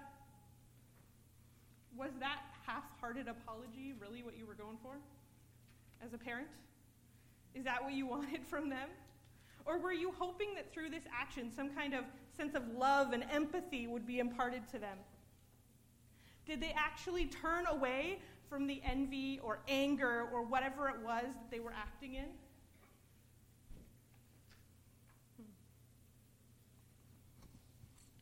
was 1.97 2.11
that 2.19 2.39
half 2.65 2.83
hearted 2.99 3.27
apology 3.27 3.93
really 3.99 4.23
what 4.23 4.37
you 4.37 4.45
were 4.45 4.53
going 4.53 4.77
for 4.81 4.95
as 6.03 6.13
a 6.13 6.17
parent? 6.17 6.47
Is 7.53 7.63
that 7.63 7.83
what 7.83 7.93
you 7.93 8.05
wanted 8.07 8.45
from 8.47 8.69
them? 8.69 8.89
Or 9.65 9.77
were 9.77 9.93
you 9.93 10.13
hoping 10.17 10.55
that 10.55 10.73
through 10.73 10.89
this 10.89 11.03
action, 11.15 11.51
some 11.55 11.69
kind 11.69 11.93
of 11.93 12.05
sense 12.35 12.55
of 12.55 12.63
love 12.75 13.13
and 13.13 13.23
empathy 13.31 13.85
would 13.85 14.07
be 14.07 14.19
imparted 14.19 14.67
to 14.69 14.79
them? 14.79 14.97
Did 16.45 16.61
they 16.61 16.73
actually 16.75 17.25
turn 17.25 17.67
away 17.67 18.19
from 18.49 18.67
the 18.67 18.81
envy 18.83 19.39
or 19.43 19.59
anger 19.67 20.27
or 20.33 20.43
whatever 20.43 20.89
it 20.89 20.95
was 21.03 21.23
that 21.23 21.51
they 21.51 21.59
were 21.59 21.73
acting 21.73 22.15
in? 22.15 22.25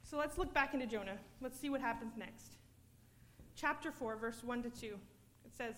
So 0.03 0.17
let's 0.17 0.37
look 0.37 0.53
back 0.53 0.73
into 0.73 0.85
Jonah. 0.85 1.17
Let's 1.41 1.59
see 1.59 1.69
what 1.69 1.81
happens 1.81 2.13
next. 2.17 2.55
Chapter 3.55 3.91
4, 3.91 4.15
verse 4.15 4.41
1 4.43 4.63
to 4.63 4.69
2. 4.69 4.85
It 4.87 5.55
says, 5.57 5.75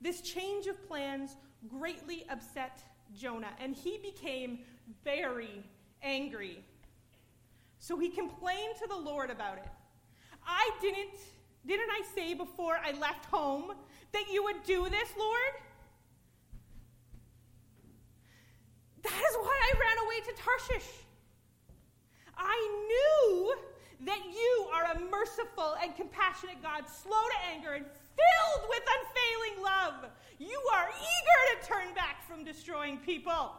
This 0.00 0.22
change 0.22 0.66
of 0.66 0.86
plans 0.88 1.36
greatly 1.68 2.24
upset 2.30 2.82
Jonah, 3.14 3.50
and 3.60 3.74
he 3.74 3.98
became 3.98 4.60
very 5.04 5.62
angry. 6.02 6.64
So 7.78 7.98
he 7.98 8.08
complained 8.08 8.76
to 8.80 8.88
the 8.88 8.96
Lord 8.96 9.30
about 9.30 9.58
it. 9.58 9.68
I 10.46 10.70
didn't, 10.80 11.20
didn't 11.66 11.90
I 11.90 12.02
say 12.14 12.34
before 12.34 12.78
I 12.84 12.92
left 12.92 13.26
home 13.26 13.72
that 14.12 14.24
you 14.32 14.44
would 14.44 14.62
do 14.64 14.88
this, 14.88 15.08
Lord? 15.18 15.52
That 19.02 19.12
is 19.12 19.36
why 19.40 19.60
I 19.62 19.72
ran 19.78 19.98
away 20.04 20.20
to 20.26 20.32
Tarshish. 20.42 20.90
I 22.36 22.86
knew 22.88 23.56
that 24.04 24.20
you 24.26 24.68
are 24.74 24.84
a 24.96 25.00
merciful 25.10 25.76
and 25.82 25.96
compassionate 25.96 26.62
God, 26.62 26.84
slow 26.88 27.12
to 27.12 27.36
anger 27.54 27.72
and 27.72 27.84
filled 27.86 28.68
with 28.68 28.82
unfailing 28.82 29.62
love. 29.62 30.10
You 30.38 30.60
are 30.74 30.88
eager 30.88 31.60
to 31.60 31.66
turn 31.66 31.94
back 31.94 32.26
from 32.28 32.44
destroying 32.44 32.98
people. 32.98 33.52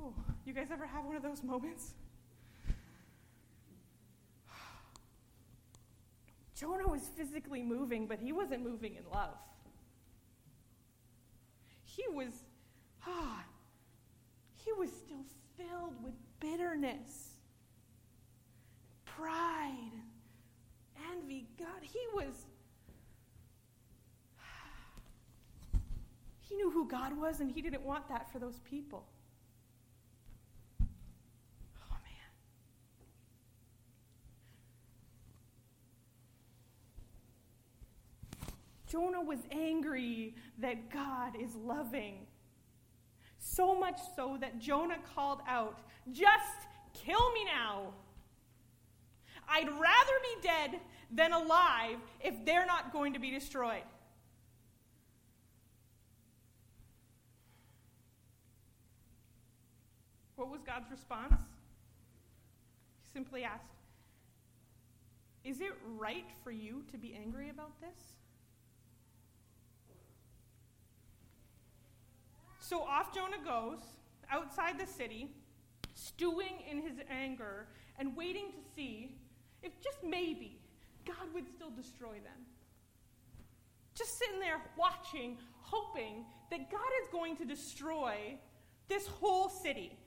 oh, 0.00 0.14
you 0.50 0.56
guys 0.56 0.72
ever 0.72 0.84
have 0.84 1.04
one 1.04 1.14
of 1.14 1.22
those 1.22 1.44
moments? 1.44 1.94
Jonah 6.56 6.88
was 6.88 7.02
physically 7.16 7.62
moving, 7.62 8.08
but 8.08 8.18
he 8.18 8.32
wasn't 8.32 8.64
moving 8.64 8.96
in 8.96 9.04
love. 9.12 9.36
He 11.84 12.02
was 12.08 12.32
ah, 13.06 13.44
he 14.56 14.72
was 14.72 14.90
still 14.90 15.24
filled 15.56 16.02
with 16.02 16.14
bitterness, 16.40 17.36
pride, 19.04 19.92
envy. 21.12 21.46
God, 21.60 21.80
he 21.80 22.00
was. 22.12 22.46
He 26.40 26.56
knew 26.56 26.72
who 26.72 26.88
God 26.88 27.16
was, 27.16 27.38
and 27.38 27.52
he 27.52 27.62
didn't 27.62 27.82
want 27.82 28.08
that 28.08 28.32
for 28.32 28.40
those 28.40 28.58
people. 28.68 29.06
Jonah 38.90 39.22
was 39.22 39.38
angry 39.52 40.34
that 40.58 40.90
God 40.90 41.40
is 41.40 41.54
loving. 41.54 42.26
So 43.38 43.78
much 43.78 43.98
so 44.16 44.36
that 44.40 44.58
Jonah 44.58 44.98
called 45.14 45.40
out, 45.46 45.78
Just 46.10 46.66
kill 46.92 47.32
me 47.32 47.44
now. 47.44 47.92
I'd 49.48 49.68
rather 49.68 50.12
be 50.22 50.48
dead 50.48 50.80
than 51.10 51.32
alive 51.32 51.98
if 52.20 52.44
they're 52.44 52.66
not 52.66 52.92
going 52.92 53.12
to 53.14 53.18
be 53.20 53.30
destroyed. 53.30 53.82
What 60.36 60.50
was 60.50 60.62
God's 60.62 60.90
response? 60.90 61.40
He 63.02 63.12
simply 63.12 63.44
asked, 63.44 63.64
Is 65.44 65.60
it 65.60 65.72
right 65.96 66.26
for 66.42 66.50
you 66.50 66.82
to 66.90 66.98
be 66.98 67.14
angry 67.14 67.50
about 67.50 67.80
this? 67.80 68.19
So 72.70 72.82
off 72.82 73.12
Jonah 73.12 73.42
goes 73.44 73.80
outside 74.30 74.78
the 74.78 74.86
city, 74.86 75.34
stewing 75.94 76.62
in 76.70 76.80
his 76.80 76.98
anger 77.10 77.66
and 77.98 78.16
waiting 78.16 78.52
to 78.52 78.58
see 78.76 79.16
if 79.60 79.72
just 79.80 80.04
maybe 80.04 80.60
God 81.04 81.34
would 81.34 81.48
still 81.48 81.70
destroy 81.70 82.12
them. 82.12 82.46
Just 83.96 84.16
sitting 84.20 84.38
there 84.38 84.60
watching, 84.78 85.36
hoping 85.62 86.24
that 86.52 86.70
God 86.70 86.90
is 87.02 87.08
going 87.10 87.36
to 87.38 87.44
destroy 87.44 88.38
this 88.86 89.08
whole 89.08 89.48
city, 89.48 89.98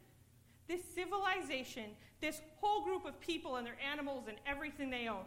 this 0.69 0.85
civilization, 0.95 1.89
this 2.21 2.39
whole 2.61 2.85
group 2.85 3.03
of 3.03 3.19
people 3.19 3.57
and 3.57 3.67
their 3.67 3.77
animals 3.91 4.29
and 4.29 4.37
everything 4.47 4.89
they 4.89 5.09
own. 5.09 5.25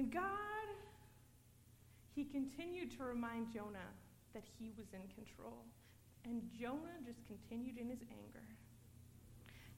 And 0.00 0.10
God, 0.10 0.24
He 2.14 2.24
continued 2.24 2.90
to 2.96 3.04
remind 3.04 3.52
Jonah 3.52 3.92
that 4.32 4.44
He 4.58 4.72
was 4.78 4.86
in 4.94 5.02
control. 5.14 5.58
And 6.24 6.40
Jonah 6.58 7.04
just 7.04 7.20
continued 7.26 7.76
in 7.76 7.86
his 7.86 7.98
anger. 8.10 8.46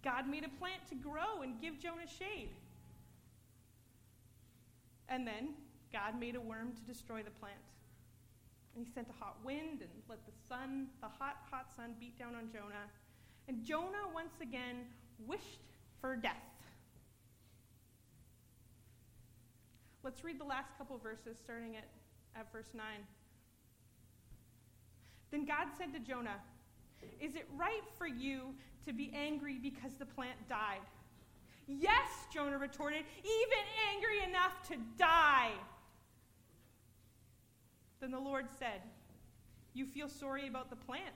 God 0.04 0.28
made 0.28 0.44
a 0.44 0.48
plant 0.60 0.86
to 0.90 0.94
grow 0.94 1.42
and 1.42 1.60
give 1.60 1.80
Jonah 1.80 2.06
shade. 2.06 2.50
And 5.08 5.26
then 5.26 5.54
God 5.92 6.20
made 6.20 6.36
a 6.36 6.40
worm 6.40 6.70
to 6.70 6.82
destroy 6.82 7.24
the 7.24 7.30
plant. 7.30 7.58
And 8.76 8.86
he 8.86 8.92
sent 8.92 9.08
a 9.08 9.24
hot 9.24 9.38
wind 9.44 9.80
and 9.80 9.90
let 10.08 10.24
the 10.24 10.32
sun, 10.48 10.86
the 11.00 11.08
hot, 11.08 11.38
hot 11.50 11.66
sun, 11.74 11.94
beat 11.98 12.16
down 12.16 12.36
on 12.36 12.48
Jonah. 12.52 12.86
And 13.48 13.64
Jonah 13.64 14.06
once 14.14 14.34
again 14.40 14.86
wished 15.26 15.66
for 16.00 16.14
death. 16.14 16.51
Let's 20.04 20.24
read 20.24 20.40
the 20.40 20.44
last 20.44 20.76
couple 20.76 20.98
verses, 20.98 21.36
starting 21.42 21.76
at, 21.76 21.84
at 22.34 22.50
verse 22.52 22.70
9. 22.74 22.84
Then 25.30 25.44
God 25.44 25.68
said 25.78 25.92
to 25.94 26.00
Jonah, 26.00 26.40
Is 27.20 27.36
it 27.36 27.48
right 27.56 27.82
for 27.96 28.06
you 28.06 28.54
to 28.86 28.92
be 28.92 29.12
angry 29.14 29.58
because 29.62 29.92
the 29.94 30.06
plant 30.06 30.36
died? 30.48 30.80
Yes, 31.68 32.08
Jonah 32.32 32.58
retorted, 32.58 33.04
even 33.18 33.64
angry 33.94 34.28
enough 34.28 34.68
to 34.68 34.76
die. 34.98 35.52
Then 38.00 38.10
the 38.10 38.18
Lord 38.18 38.46
said, 38.58 38.82
You 39.72 39.86
feel 39.86 40.08
sorry 40.08 40.48
about 40.48 40.68
the 40.68 40.76
plant, 40.76 41.14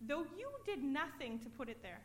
though 0.00 0.24
you 0.38 0.48
did 0.64 0.82
nothing 0.84 1.40
to 1.40 1.48
put 1.48 1.68
it 1.68 1.82
there. 1.82 2.00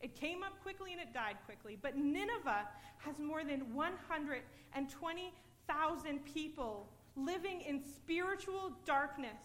It 0.00 0.14
came 0.14 0.42
up 0.42 0.62
quickly 0.62 0.92
and 0.92 1.00
it 1.00 1.14
died 1.14 1.36
quickly. 1.46 1.78
But 1.80 1.96
Nineveh 1.96 2.68
has 2.98 3.18
more 3.18 3.42
than 3.44 3.74
120,000 3.74 6.24
people 6.24 6.88
living 7.16 7.62
in 7.62 7.82
spiritual 7.82 8.72
darkness, 8.84 9.40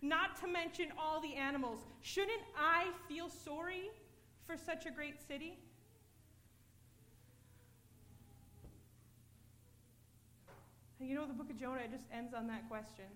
not 0.00 0.40
to 0.40 0.46
mention 0.46 0.92
all 0.98 1.20
the 1.20 1.34
animals. 1.34 1.80
Shouldn't 2.00 2.40
I 2.56 2.86
feel 3.08 3.28
sorry 3.28 3.90
for 4.46 4.56
such 4.56 4.86
a 4.86 4.90
great 4.90 5.16
city? 5.26 5.58
You 11.00 11.16
know, 11.16 11.26
the 11.26 11.34
book 11.34 11.50
of 11.50 11.58
Jonah 11.58 11.88
just 11.90 12.04
ends 12.12 12.32
on 12.32 12.46
that 12.46 12.68
question. 12.68 13.06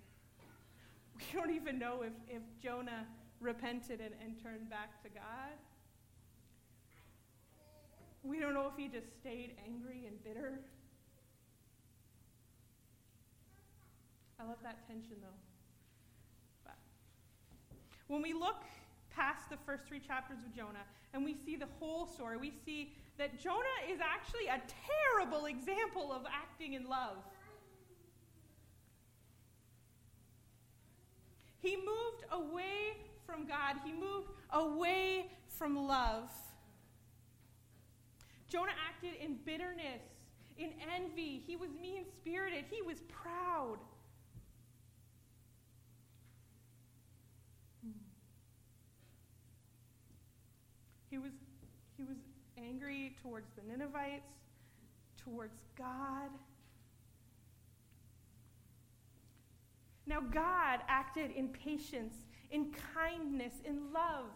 We 1.16 1.22
don't 1.32 1.52
even 1.52 1.78
know 1.78 2.02
if, 2.02 2.12
if 2.28 2.42
Jonah 2.60 3.06
repented 3.40 4.00
and, 4.00 4.12
and 4.22 4.42
turned 4.42 4.68
back 4.68 5.00
to 5.04 5.08
God. 5.08 5.54
We 8.26 8.40
don't 8.40 8.54
know 8.54 8.66
if 8.66 8.76
he 8.76 8.88
just 8.88 9.06
stayed 9.20 9.54
angry 9.64 10.04
and 10.06 10.22
bitter. 10.24 10.58
I 14.40 14.44
love 14.44 14.58
that 14.62 14.86
tension, 14.86 15.16
though. 15.22 15.38
But 16.64 16.76
when 18.08 18.22
we 18.22 18.32
look 18.32 18.64
past 19.14 19.48
the 19.48 19.56
first 19.64 19.84
three 19.86 20.00
chapters 20.00 20.38
of 20.44 20.54
Jonah 20.54 20.84
and 21.14 21.24
we 21.24 21.36
see 21.46 21.56
the 21.56 21.68
whole 21.78 22.06
story, 22.06 22.36
we 22.36 22.52
see 22.64 22.92
that 23.16 23.40
Jonah 23.40 23.80
is 23.88 24.00
actually 24.00 24.46
a 24.48 24.60
terrible 25.16 25.46
example 25.46 26.12
of 26.12 26.22
acting 26.30 26.74
in 26.74 26.88
love. 26.88 27.16
He 31.60 31.76
moved 31.76 32.24
away 32.30 32.98
from 33.24 33.46
God, 33.46 33.76
he 33.84 33.92
moved 33.92 34.30
away 34.50 35.30
from 35.48 35.86
love. 35.86 36.30
Jonah 38.48 38.72
acted 38.88 39.14
in 39.22 39.36
bitterness, 39.44 40.02
in 40.56 40.70
envy. 40.94 41.42
He 41.46 41.56
was 41.56 41.70
mean 41.80 42.04
spirited, 42.16 42.64
he 42.70 42.82
was 42.82 43.00
proud. 43.08 43.78
Hmm. 47.84 47.90
He 51.10 51.18
was, 51.18 51.32
he 51.96 52.04
was 52.04 52.16
angry 52.56 53.16
towards 53.22 53.46
the 53.56 53.62
Ninevites, 53.70 54.32
towards 55.16 55.60
God. 55.76 56.30
Now, 60.06 60.20
God 60.20 60.80
acted 60.88 61.32
in 61.32 61.48
patience, 61.48 62.14
in 62.50 62.72
kindness, 62.94 63.54
in 63.64 63.92
love 63.92 64.26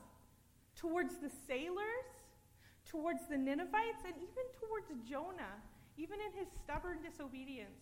towards 0.74 1.14
the 1.18 1.30
sailors, 1.46 2.09
towards 2.90 3.20
the 3.28 3.38
Ninevites, 3.38 4.02
and 4.04 4.14
even 4.16 4.44
towards 4.58 4.88
Jonah, 5.08 5.60
even 5.96 6.18
in 6.20 6.38
his 6.38 6.48
stubborn 6.62 6.98
disobedience. 7.02 7.78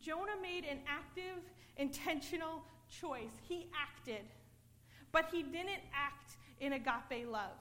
Jonah 0.00 0.40
made 0.40 0.64
an 0.64 0.78
active, 0.88 1.42
intentional 1.76 2.62
choice. 2.88 3.32
He 3.48 3.66
acted, 3.74 4.24
but 5.12 5.26
he 5.30 5.42
didn't 5.42 5.82
act 5.92 6.36
in 6.60 6.72
agape 6.72 7.28
love. 7.30 7.58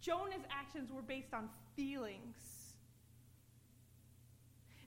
Jonah's 0.00 0.44
actions 0.50 0.92
were 0.92 1.02
based 1.02 1.32
on 1.32 1.48
feelings. 1.74 2.36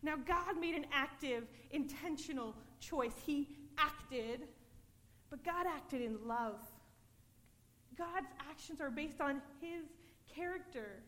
Now, 0.04 0.16
God 0.16 0.60
made 0.60 0.76
an 0.76 0.86
active, 0.92 1.44
intentional 1.72 2.56
choice. 2.80 3.14
He 3.26 3.50
acted, 3.78 4.42
but 5.30 5.44
God 5.44 5.68
acted 5.68 6.02
in 6.02 6.18
love. 6.28 6.60
God's 8.02 8.34
actions 8.50 8.82
are 8.82 8.90
based 8.90 9.22
on 9.22 9.44
His 9.62 9.86
character. 10.34 11.04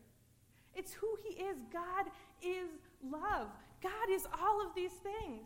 It's 0.76 0.92
who 0.92 1.08
He 1.24 1.42
is. 1.42 1.56
God 1.72 2.06
is 2.40 2.68
love. 3.02 3.48
God 3.82 4.08
is 4.10 4.28
all 4.40 4.64
of 4.64 4.72
these 4.76 4.92
things. 4.92 5.42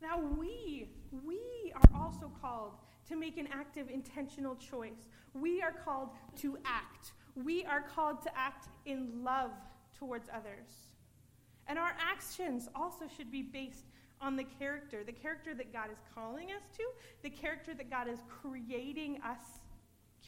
Now, 0.00 0.20
we, 0.38 0.90
we 1.26 1.40
are 1.74 2.00
also 2.00 2.30
called 2.40 2.74
to 3.08 3.16
make 3.16 3.36
an 3.36 3.48
active, 3.52 3.88
intentional 3.90 4.54
choice. 4.54 5.08
We 5.32 5.60
are 5.60 5.72
called 5.72 6.10
to 6.36 6.56
act. 6.64 7.14
We 7.34 7.64
are 7.64 7.80
called 7.80 8.22
to 8.22 8.38
act 8.38 8.68
in 8.86 9.24
love 9.24 9.50
towards 9.98 10.28
others. 10.32 10.68
And 11.66 11.78
our 11.80 11.96
actions 11.98 12.68
also 12.76 13.06
should 13.16 13.32
be 13.32 13.42
based 13.42 13.86
on 14.24 14.36
the 14.36 14.44
character, 14.44 15.04
the 15.04 15.12
character 15.12 15.54
that 15.54 15.70
God 15.72 15.90
is 15.92 15.98
calling 16.14 16.48
us 16.50 16.62
to, 16.78 16.84
the 17.22 17.28
character 17.28 17.74
that 17.74 17.90
God 17.90 18.08
is 18.08 18.20
creating 18.40 19.20
us, 19.22 19.60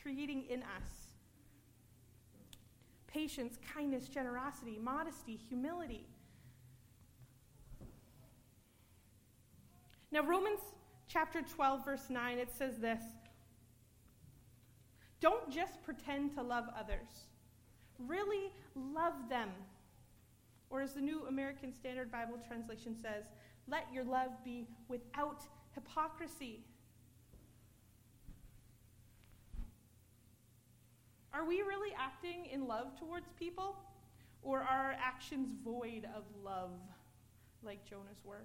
creating 0.03 0.45
in 0.51 0.63
us. 0.63 1.15
Patience, 3.07 3.59
kindness, 3.75 4.09
generosity, 4.09 4.79
modesty, 4.81 5.41
humility. 5.49 6.07
Now, 10.13 10.23
Romans 10.23 10.61
chapter 11.09 11.41
12, 11.41 11.85
verse 11.85 12.11
9, 12.11 12.39
it 12.39 12.51
says 12.55 12.77
this 12.77 13.03
Don't 15.21 15.51
just 15.51 15.83
pretend 15.83 16.35
to 16.35 16.43
love 16.43 16.67
others, 16.79 17.29
really 18.07 18.53
love 18.75 19.15
them. 19.31 19.49
Or, 20.69 20.83
as 20.83 20.95
the 20.95 21.01
New 21.01 21.25
American 21.29 21.73
Standard 21.73 22.11
Bible 22.11 22.39
translation 22.47 22.97
says, 23.01 23.25
let 23.69 23.87
your 23.93 24.05
love 24.05 24.31
be 24.45 24.67
without 24.89 25.43
hypocrisy. 25.75 26.65
Are 31.33 31.45
we 31.45 31.57
really 31.63 31.95
acting 31.99 32.47
in 32.53 32.67
love 32.67 32.99
towards 32.99 33.29
people? 33.39 33.77
Or 34.43 34.61
are 34.61 34.69
our 34.69 34.97
actions 35.03 35.49
void 35.65 36.07
of 36.17 36.23
love, 36.45 36.71
like 37.63 37.85
Jonah's 37.85 38.23
were? 38.25 38.45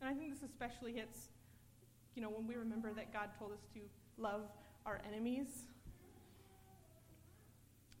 And 0.00 0.10
I 0.10 0.14
think 0.14 0.32
this 0.32 0.42
especially 0.42 0.92
hits, 0.92 1.28
you 2.14 2.22
know, 2.22 2.28
when 2.28 2.46
we 2.46 2.56
remember 2.56 2.92
that 2.92 3.12
God 3.12 3.30
told 3.38 3.52
us 3.52 3.60
to 3.74 3.80
love 4.18 4.42
our 4.84 5.00
enemies. 5.10 5.46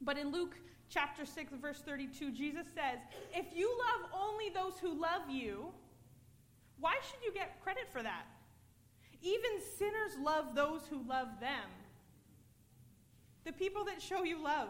But 0.00 0.18
in 0.18 0.32
Luke 0.32 0.56
chapter 0.92 1.24
6, 1.24 1.52
verse 1.60 1.82
32, 1.84 2.32
Jesus 2.32 2.66
says, 2.74 2.98
If 3.34 3.46
you 3.54 3.68
love 3.68 4.10
only 4.14 4.50
those 4.50 4.78
who 4.80 5.00
love 5.00 5.30
you, 5.30 5.66
why 6.78 6.96
should 7.08 7.24
you 7.24 7.32
get 7.32 7.62
credit 7.62 7.84
for 7.90 8.02
that? 8.02 8.26
Even 9.22 9.50
sinners 9.78 10.12
love 10.20 10.54
those 10.54 10.82
who 10.90 11.02
love 11.08 11.28
them. 11.40 11.70
The 13.44 13.52
people 13.52 13.84
that 13.84 14.02
show 14.02 14.24
you 14.24 14.42
love, 14.42 14.68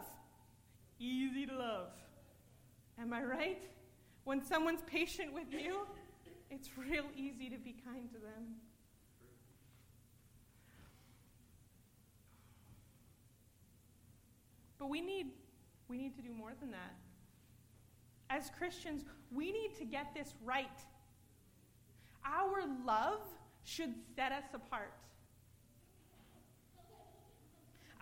easy 0.98 1.46
to 1.46 1.54
love. 1.54 1.88
Am 3.00 3.12
I 3.12 3.22
right? 3.22 3.62
When 4.24 4.44
someone's 4.44 4.82
patient 4.82 5.32
with 5.32 5.52
you, 5.52 5.86
it's 6.50 6.68
real 6.76 7.04
easy 7.16 7.48
to 7.48 7.58
be 7.58 7.74
kind 7.84 8.08
to 8.10 8.18
them. 8.18 8.56
But 14.78 14.88
we 14.88 15.00
need 15.00 15.28
we 15.92 15.98
need 15.98 16.16
to 16.16 16.22
do 16.22 16.32
more 16.32 16.52
than 16.58 16.70
that. 16.70 16.94
As 18.30 18.50
Christians, 18.56 19.04
we 19.30 19.52
need 19.52 19.76
to 19.76 19.84
get 19.84 20.14
this 20.14 20.32
right. 20.42 20.66
Our 22.24 22.64
love 22.86 23.20
should 23.62 23.92
set 24.16 24.32
us 24.32 24.46
apart. 24.54 24.94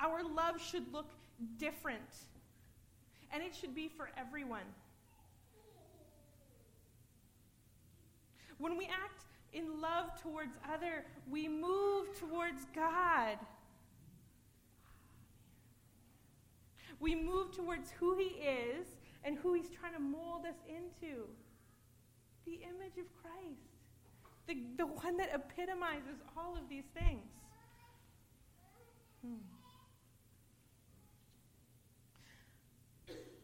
Our 0.00 0.22
love 0.22 0.62
should 0.62 0.92
look 0.92 1.10
different. 1.58 1.98
And 3.32 3.42
it 3.42 3.56
should 3.60 3.74
be 3.74 3.88
for 3.88 4.10
everyone. 4.16 4.70
When 8.58 8.78
we 8.78 8.84
act 8.84 9.24
in 9.52 9.80
love 9.80 10.22
towards 10.22 10.52
other, 10.72 11.04
we 11.28 11.48
move 11.48 12.16
towards 12.20 12.66
God. 12.72 13.36
We 17.00 17.14
move 17.14 17.50
towards 17.50 17.90
who 17.90 18.16
He 18.16 18.42
is 18.44 18.86
and 19.24 19.36
who 19.38 19.54
He's 19.54 19.70
trying 19.70 19.94
to 19.94 20.00
mold 20.00 20.44
us 20.46 20.56
into 20.68 21.26
the 22.46 22.54
image 22.62 22.98
of 22.98 23.06
Christ, 23.20 23.70
the, 24.46 24.56
the 24.76 24.86
one 24.86 25.16
that 25.16 25.30
epitomizes 25.34 26.20
all 26.36 26.56
of 26.56 26.68
these 26.68 26.84
things. 26.94 27.24
Hmm. 29.24 29.34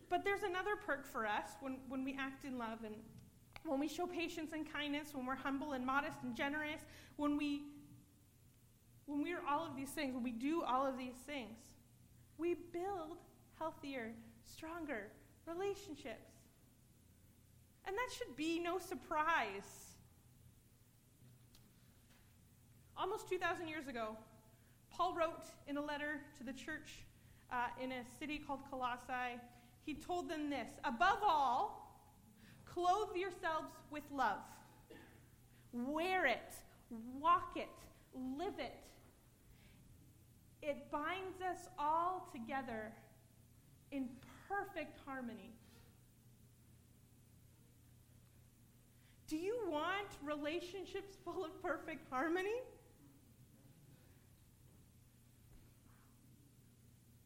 But 0.09 0.25
there's 0.25 0.43
another 0.43 0.77
perk 0.77 1.07
for 1.07 1.27
us 1.27 1.51
when, 1.61 1.79
when 1.89 2.05
we 2.05 2.17
act 2.19 2.45
in 2.45 2.59
love 2.59 2.79
and 2.85 2.95
when 3.65 3.81
we 3.81 3.89
show 3.89 4.07
patience 4.07 4.53
and 4.53 4.71
kindness, 4.71 5.09
when 5.13 5.27
we're 5.27 5.35
humble 5.35 5.73
and 5.73 5.85
modest 5.85 6.19
and 6.23 6.37
generous, 6.37 6.83
when 7.17 7.37
we 7.37 7.63
when 9.07 9.23
we're 9.23 9.43
all 9.49 9.65
of 9.65 9.77
these 9.77 9.91
things, 9.91 10.15
when 10.15 10.25
we 10.25 10.33
do 10.33 10.65
all 10.65 10.85
of 10.85 10.99
these 10.99 11.15
things, 11.27 11.59
we 12.39 12.55
build 12.55 13.19
healthier, 13.59 14.13
stronger 14.45 15.09
relationships. 15.47 16.33
And 17.87 17.97
that 17.97 18.15
should 18.17 18.37
be 18.37 18.59
no 18.59 18.79
surprise. 18.79 19.95
Almost 22.97 23.29
2,000 23.29 23.69
years 23.69 23.87
ago, 23.89 24.17
Paul 24.91 25.15
wrote 25.15 25.45
in 25.69 25.77
a 25.77 25.83
letter 25.83 26.21
to 26.39 26.45
the 26.45 26.53
church 26.53 27.05
uh, 27.53 27.67
in 27.83 27.93
a 27.93 28.03
city 28.19 28.39
called 28.45 28.61
Colossae, 28.71 29.39
he 29.85 29.95
told 29.95 30.29
them 30.29 30.51
this 30.51 30.69
Above 30.85 31.19
all, 31.23 32.03
clothe 32.65 33.15
yourselves 33.17 33.69
with 33.91 34.03
love. 34.13 34.39
Wear 35.73 36.27
it, 36.27 36.55
walk 37.21 37.53
it, 37.57 37.69
live 38.15 38.59
it. 38.59 38.75
It 40.63 40.91
binds 40.91 41.41
us 41.43 41.69
all 41.79 42.29
together 42.33 42.93
in 43.97 44.09
perfect 44.47 44.99
harmony. 45.07 45.51
Do 49.27 49.37
you 49.37 49.59
want 49.69 50.07
relationships 50.23 51.17
full 51.25 51.45
of 51.45 51.61
perfect 51.63 52.09
harmony? 52.11 52.61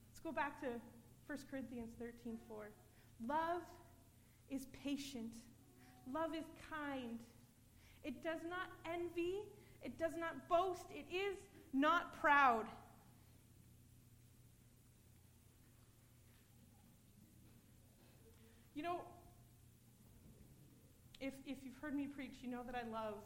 Let's 0.08 0.20
go 0.20 0.32
back 0.32 0.60
to 0.60 0.68
1 1.26 1.38
Corinthians 1.50 1.90
13 1.98 2.38
4. 2.48 2.70
Love 3.26 3.62
is 4.48 4.66
patient, 4.84 5.30
love 6.12 6.34
is 6.34 6.46
kind. 6.70 7.18
It 8.02 8.24
does 8.24 8.40
not 8.48 8.70
envy, 8.90 9.40
it 9.82 9.98
does 9.98 10.12
not 10.18 10.48
boast, 10.48 10.86
it 10.90 11.04
is 11.14 11.36
not 11.74 12.18
proud. 12.20 12.64
You 18.80 18.86
know, 18.86 19.00
if, 21.20 21.34
if 21.46 21.58
you've 21.62 21.76
heard 21.82 21.94
me 21.94 22.06
preach, 22.06 22.36
you 22.40 22.48
know 22.48 22.62
that 22.64 22.74
I 22.74 22.90
love 22.90 23.16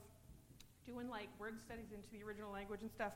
doing 0.84 1.08
like 1.08 1.28
word 1.38 1.60
studies 1.60 1.92
into 1.94 2.08
the 2.10 2.24
original 2.26 2.50
language 2.50 2.82
and 2.82 2.90
stuff 2.90 3.12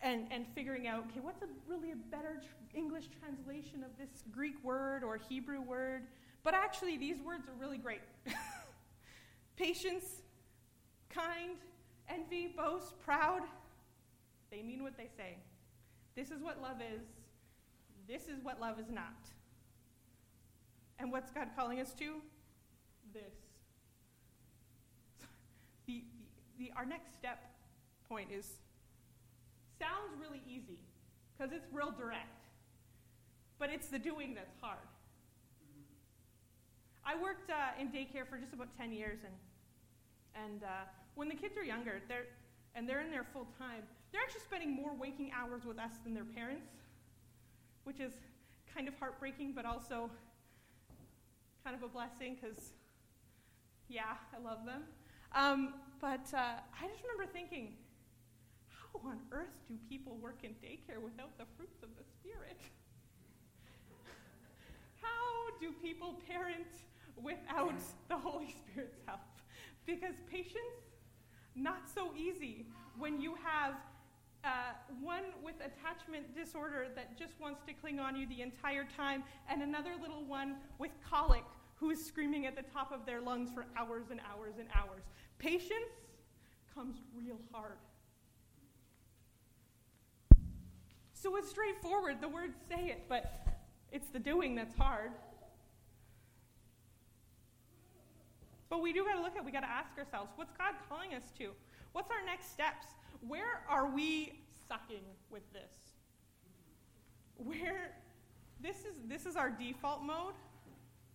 and, 0.00 0.28
and 0.30 0.46
figuring 0.54 0.86
out, 0.86 1.06
okay, 1.10 1.18
what's 1.18 1.42
a, 1.42 1.48
really 1.66 1.90
a 1.90 1.96
better 1.96 2.40
tr- 2.40 2.78
English 2.78 3.06
translation 3.18 3.82
of 3.82 3.90
this 3.98 4.22
Greek 4.30 4.54
word 4.62 5.02
or 5.02 5.16
Hebrew 5.16 5.60
word? 5.60 6.04
But 6.44 6.54
actually, 6.54 6.96
these 6.96 7.20
words 7.20 7.48
are 7.48 7.54
really 7.58 7.78
great 7.78 8.02
patience, 9.56 10.22
kind, 11.10 11.56
envy, 12.08 12.54
boast, 12.56 13.00
proud. 13.00 13.40
They 14.52 14.62
mean 14.62 14.84
what 14.84 14.96
they 14.96 15.08
say. 15.16 15.38
This 16.14 16.30
is 16.30 16.40
what 16.40 16.62
love 16.62 16.76
is. 16.80 17.02
This 18.06 18.28
is 18.28 18.44
what 18.44 18.60
love 18.60 18.78
is 18.78 18.92
not. 18.92 19.16
And 20.98 21.12
what's 21.12 21.30
God 21.30 21.48
calling 21.56 21.80
us 21.80 21.92
to? 21.94 22.14
This. 23.12 23.22
The, 25.86 26.04
the, 26.58 26.70
our 26.76 26.84
next 26.84 27.14
step 27.14 27.38
point 28.10 28.28
is 28.30 28.44
sounds 29.78 30.20
really 30.20 30.42
easy 30.46 30.78
because 31.32 31.52
it's 31.52 31.66
real 31.72 31.92
direct, 31.96 32.44
but 33.58 33.70
it's 33.70 33.88
the 33.88 33.98
doing 33.98 34.34
that's 34.34 34.52
hard. 34.60 34.78
I 37.06 37.14
worked 37.16 37.48
uh, 37.48 37.80
in 37.80 37.88
daycare 37.88 38.28
for 38.28 38.36
just 38.36 38.52
about 38.52 38.68
10 38.76 38.92
years, 38.92 39.20
and, 39.24 40.44
and 40.44 40.62
uh, 40.62 40.84
when 41.14 41.28
the 41.28 41.34
kids 41.34 41.56
are 41.56 41.64
younger, 41.64 42.02
they're, 42.06 42.26
and 42.74 42.86
they're 42.86 43.00
in 43.00 43.10
there 43.10 43.24
full 43.32 43.46
time, 43.58 43.82
they're 44.12 44.20
actually 44.20 44.42
spending 44.42 44.74
more 44.74 44.92
waking 44.94 45.30
hours 45.34 45.64
with 45.64 45.78
us 45.78 45.92
than 46.04 46.12
their 46.12 46.24
parents, 46.24 46.68
which 47.84 48.00
is 48.00 48.12
kind 48.74 48.88
of 48.88 48.94
heartbreaking, 48.98 49.52
but 49.54 49.64
also 49.64 50.10
kind 51.64 51.76
of 51.76 51.82
a 51.82 51.88
blessing 51.88 52.36
because, 52.40 52.72
yeah, 53.88 54.16
I 54.34 54.42
love 54.42 54.64
them. 54.64 54.82
Um, 55.34 55.74
but 56.00 56.32
uh, 56.32 56.60
I 56.80 56.86
just 56.88 57.02
remember 57.02 57.30
thinking, 57.32 57.74
how 58.68 59.08
on 59.08 59.18
earth 59.32 59.54
do 59.66 59.74
people 59.88 60.16
work 60.22 60.38
in 60.42 60.50
daycare 60.64 61.02
without 61.02 61.36
the 61.38 61.44
fruits 61.56 61.82
of 61.82 61.88
the 61.96 62.04
Spirit? 62.04 62.60
how 65.02 65.58
do 65.60 65.72
people 65.82 66.20
parent 66.26 66.82
without 67.20 67.80
the 68.08 68.16
Holy 68.16 68.54
Spirit's 68.70 68.98
help? 69.06 69.20
Because 69.86 70.14
patience, 70.30 70.78
not 71.54 71.88
so 71.92 72.12
easy 72.16 72.66
when 72.98 73.20
you 73.20 73.34
have 73.42 73.74
uh, 74.44 74.72
one 75.02 75.24
with 75.42 75.56
attachment 75.56 76.34
disorder 76.36 76.86
that 76.94 77.18
just 77.18 77.32
wants 77.40 77.60
to 77.66 77.72
cling 77.72 77.98
on 77.98 78.14
you 78.16 78.26
the 78.28 78.40
entire 78.40 78.86
time, 78.96 79.24
and 79.50 79.62
another 79.62 79.90
little 80.00 80.24
one 80.24 80.56
with 80.78 80.92
colic 81.08 81.44
who 81.80 81.90
is 81.90 82.04
screaming 82.04 82.46
at 82.46 82.56
the 82.56 82.62
top 82.62 82.92
of 82.92 83.06
their 83.06 83.20
lungs 83.20 83.50
for 83.52 83.66
hours 83.76 84.06
and 84.10 84.20
hours 84.20 84.54
and 84.58 84.68
hours. 84.74 85.02
Patience 85.38 85.72
comes 86.74 86.96
real 87.14 87.38
hard. 87.52 87.78
So 91.14 91.36
it's 91.36 91.48
straightforward. 91.48 92.20
The 92.20 92.28
words 92.28 92.56
say 92.68 92.86
it, 92.86 93.04
but 93.08 93.46
it's 93.92 94.08
the 94.08 94.18
doing 94.18 94.54
that's 94.54 94.74
hard. 94.76 95.10
But 98.68 98.82
we 98.82 98.92
do 98.92 99.04
got 99.04 99.14
to 99.14 99.22
look 99.22 99.36
at, 99.36 99.44
we 99.44 99.50
got 99.50 99.60
to 99.60 99.70
ask 99.70 99.96
ourselves, 99.98 100.30
what's 100.36 100.52
God 100.52 100.74
calling 100.88 101.14
us 101.14 101.32
to? 101.38 101.50
What's 101.92 102.10
our 102.10 102.24
next 102.24 102.52
steps? 102.52 102.86
Where 103.26 103.62
are 103.68 103.88
we 103.88 104.40
sucking 104.68 105.02
with 105.30 105.42
this? 105.52 105.72
Where 107.36 107.92
this 108.60 108.78
is 108.78 108.96
this 109.08 109.24
is 109.24 109.36
our 109.36 109.50
default 109.50 110.02
mode. 110.02 110.34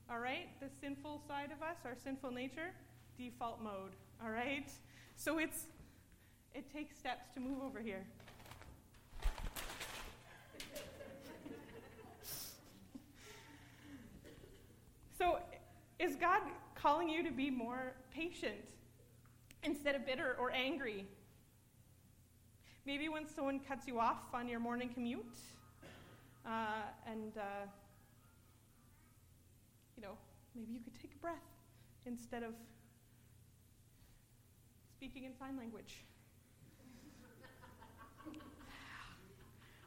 All 0.10 0.20
right? 0.20 0.50
The 0.60 0.70
sinful 0.82 1.22
side 1.28 1.52
of 1.52 1.62
us, 1.62 1.78
our 1.86 1.96
sinful 2.04 2.32
nature, 2.32 2.72
default 3.18 3.62
mode. 3.62 3.92
All 4.24 4.30
right? 4.30 4.70
So 5.16 5.40
it's 5.40 5.66
it 6.54 6.72
takes 6.72 6.98
steps 6.98 7.30
to 7.34 7.40
move 7.40 7.64
over 7.64 7.80
here. 7.80 8.06
so 15.18 15.40
is 16.00 16.16
God 16.16 16.42
calling 16.76 17.10
you 17.10 17.24
to 17.24 17.32
be 17.32 17.50
more 17.50 17.94
patient 18.14 18.54
instead 19.64 19.96
of 19.96 20.06
bitter 20.06 20.36
or 20.40 20.52
angry? 20.52 21.06
Maybe 22.86 23.10
when 23.10 23.28
someone 23.28 23.60
cuts 23.60 23.88
you 23.88 24.00
off 24.00 24.34
on 24.34 24.48
your 24.48 24.60
morning 24.60 24.90
commute, 24.94 25.26
uh, 26.46 26.84
and 27.08 27.38
uh, 27.38 27.66
know, 30.04 30.18
maybe 30.54 30.74
you 30.74 30.80
could 30.80 30.94
take 31.02 31.14
a 31.16 31.18
breath 31.18 31.36
instead 32.06 32.44
of 32.44 32.54
speaking 34.96 35.24
in 35.24 35.34
sign 35.36 35.58
language. 35.58 36.04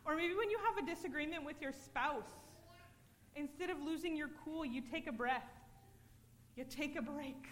or 0.04 0.16
maybe 0.16 0.34
when 0.34 0.50
you 0.50 0.58
have 0.64 0.82
a 0.82 0.86
disagreement 0.86 1.44
with 1.44 1.60
your 1.60 1.72
spouse, 1.72 2.24
instead 3.34 3.70
of 3.70 3.80
losing 3.82 4.16
your 4.16 4.30
cool, 4.44 4.64
you 4.64 4.80
take 4.80 5.06
a 5.06 5.12
breath, 5.12 5.50
you 6.56 6.64
take 6.64 6.96
a 6.96 7.02
break. 7.02 7.46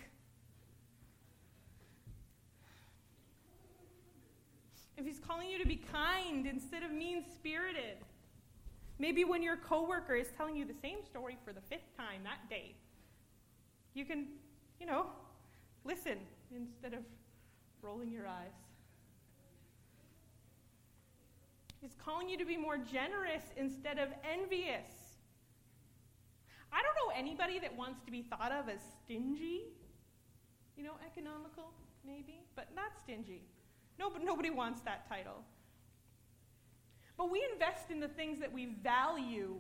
if 4.97 5.05
he's 5.05 5.19
calling 5.19 5.51
you 5.51 5.59
to 5.59 5.67
be 5.67 5.77
kind 5.77 6.47
instead 6.47 6.85
of 6.85 6.91
mean 6.93 7.25
spirited. 7.35 7.97
Maybe 9.05 9.23
when 9.23 9.43
your 9.43 9.59
coworker 9.59 10.15
is 10.15 10.29
telling 10.35 10.57
you 10.57 10.65
the 10.65 10.81
same 10.81 11.05
story 11.05 11.37
for 11.45 11.53
the 11.53 11.61
fifth 11.61 11.95
time 11.95 12.23
that 12.25 12.49
day, 12.49 12.75
you 13.93 14.07
can, 14.07 14.29
you 14.81 14.87
know, 14.87 15.09
listen 15.85 16.17
instead 16.57 16.95
of 16.95 17.01
rolling 17.83 18.11
your 18.11 18.27
eyes. 18.27 18.57
He's 21.83 21.95
calling 22.03 22.31
you 22.31 22.39
to 22.39 22.47
be 22.47 22.57
more 22.57 22.79
generous 22.79 23.43
instead 23.59 23.99
of 23.99 24.09
envious. 24.25 24.89
I 26.73 26.81
don't 26.81 26.95
know 26.95 27.13
anybody 27.15 27.59
that 27.59 27.77
wants 27.77 28.01
to 28.07 28.11
be 28.11 28.23
thought 28.23 28.53
of 28.53 28.71
as 28.71 28.81
stingy. 29.05 29.65
You 30.79 30.83
know, 30.83 30.95
economical, 31.05 31.75
maybe, 32.07 32.41
but 32.57 32.69
not 32.75 32.93
stingy. 33.03 33.43
No, 33.99 34.11
nobody 34.25 34.49
wants 34.49 34.81
that 34.81 35.07
title. 35.11 35.45
But 37.17 37.31
we 37.31 37.47
invest 37.53 37.91
in 37.91 38.01
the 38.01 38.09
things 38.09 38.41
that 38.41 38.53
we 38.53 38.67
value. 38.83 39.57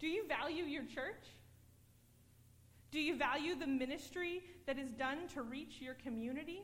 Do 0.00 0.08
you 0.08 0.26
value 0.26 0.64
your 0.64 0.84
church? 0.84 1.24
Do 2.90 3.00
you 3.00 3.16
value 3.16 3.54
the 3.54 3.66
ministry 3.66 4.42
that 4.66 4.78
is 4.78 4.90
done 4.90 5.28
to 5.34 5.42
reach 5.42 5.80
your 5.80 5.94
community? 5.94 6.62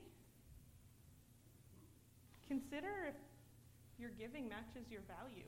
Consider 2.47 3.07
if 3.09 3.15
your 3.99 4.11
giving 4.11 4.49
matches 4.49 4.91
your 4.91 5.03
value. 5.03 5.45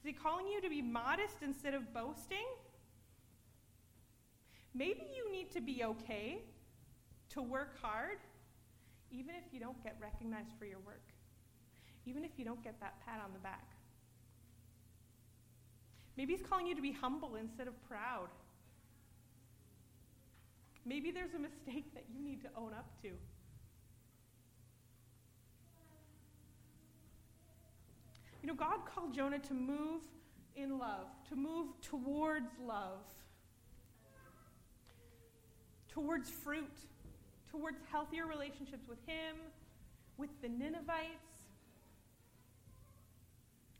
Is 0.00 0.04
he 0.04 0.12
calling 0.12 0.46
you 0.46 0.60
to 0.60 0.68
be 0.68 0.82
modest 0.82 1.36
instead 1.42 1.74
of 1.74 1.92
boasting? 1.92 2.46
Maybe 4.74 5.06
you 5.16 5.32
need 5.32 5.50
to 5.52 5.60
be 5.60 5.82
okay 5.82 6.42
to 7.30 7.42
work 7.42 7.80
hard, 7.80 8.18
even 9.10 9.34
if 9.34 9.52
you 9.52 9.60
don't 9.60 9.82
get 9.82 9.96
recognized 10.00 10.50
for 10.58 10.64
your 10.64 10.78
work, 10.80 11.02
even 12.06 12.24
if 12.24 12.30
you 12.36 12.44
don't 12.44 12.62
get 12.62 12.78
that 12.80 12.94
pat 13.04 13.20
on 13.24 13.32
the 13.32 13.38
back. 13.38 13.72
Maybe 16.16 16.34
he's 16.34 16.46
calling 16.46 16.66
you 16.66 16.74
to 16.74 16.82
be 16.82 16.92
humble 16.92 17.36
instead 17.36 17.68
of 17.68 17.74
proud. 17.88 18.28
Maybe 20.84 21.10
there's 21.10 21.34
a 21.34 21.38
mistake 21.38 21.92
that 21.94 22.04
you 22.12 22.22
need 22.22 22.42
to 22.42 22.48
own 22.56 22.72
up 22.72 22.86
to. 23.02 23.08
You 28.42 28.48
know, 28.48 28.54
God 28.54 28.86
called 28.86 29.12
Jonah 29.12 29.40
to 29.40 29.54
move 29.54 30.02
in 30.54 30.78
love, 30.78 31.08
to 31.28 31.36
move 31.36 31.68
towards 31.82 32.50
love 32.64 33.00
towards 35.96 36.28
fruit, 36.28 36.76
towards 37.56 37.78
healthier 37.90 38.26
relationships 38.26 38.86
with 38.88 38.98
Him, 39.06 39.36
with 40.18 40.30
the 40.42 40.48
Ninevites. 40.48 41.24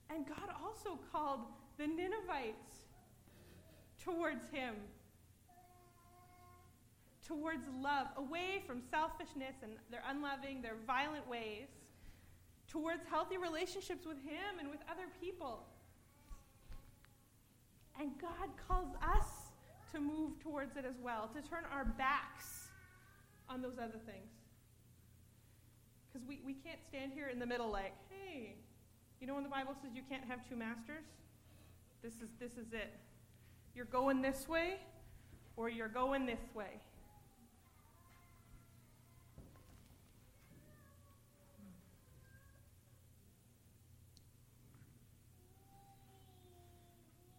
And 0.09 0.27
God 0.27 0.51
also 0.65 0.99
called 1.13 1.41
the 1.79 1.87
Ninevites 1.87 2.87
towards 4.03 4.49
Him, 4.51 4.75
towards 7.27 7.67
love, 7.83 8.07
away 8.17 8.63
from 8.67 8.81
selfishness 8.91 9.57
and 9.63 9.73
their 9.91 10.03
unloving, 10.09 10.63
their 10.63 10.77
violent 10.87 11.29
ways, 11.29 11.69
towards 12.69 13.05
healthy 13.11 13.37
relationships 13.37 14.07
with 14.07 14.19
Him 14.25 14.59
and 14.61 14.71
with 14.71 14.81
other 14.91 15.09
people. 15.21 15.65
And 18.01 18.13
God 18.21 18.49
calls 18.69 18.95
us 19.03 19.27
to 19.93 20.01
move 20.01 20.39
towards 20.41 20.77
it 20.77 20.85
as 20.89 20.97
well, 21.03 21.31
to 21.35 21.41
turn 21.49 21.65
our 21.73 21.85
backs 21.85 22.66
on 23.49 23.63
those 23.63 23.79
other 23.79 24.01
things. 24.07 24.31
Because 26.13 26.27
we, 26.27 26.41
we 26.45 26.55
can't 26.55 26.81
stand 26.89 27.13
here 27.15 27.29
in 27.29 27.39
the 27.39 27.47
middle 27.47 27.71
like, 27.71 27.93
hey, 28.11 28.55
you 29.21 29.27
know 29.27 29.35
when 29.35 29.45
the 29.45 29.51
Bible 29.51 29.75
says 29.83 29.93
you 29.95 30.03
can't 30.09 30.25
have 30.25 30.49
two 30.49 30.57
masters? 30.57 31.05
This 32.03 32.15
is, 32.15 32.29
this 32.39 32.53
is 32.53 32.73
it. 32.73 32.93
You're 33.75 33.87
going 33.87 34.23
this 34.23 34.49
way 34.49 34.77
or 35.57 35.69
you're 35.69 35.89
going 35.89 36.27
this 36.27 36.41
way. 36.55 36.81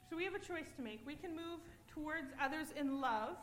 So 0.10 0.16
we 0.16 0.24
have 0.24 0.36
a 0.36 0.40
choice 0.40 0.72
to 0.78 0.82
make. 0.82 1.06
We 1.06 1.16
can 1.16 1.36
move 1.36 1.60
towards 1.88 2.32
others 2.42 2.68
in 2.80 3.02
love, 3.02 3.36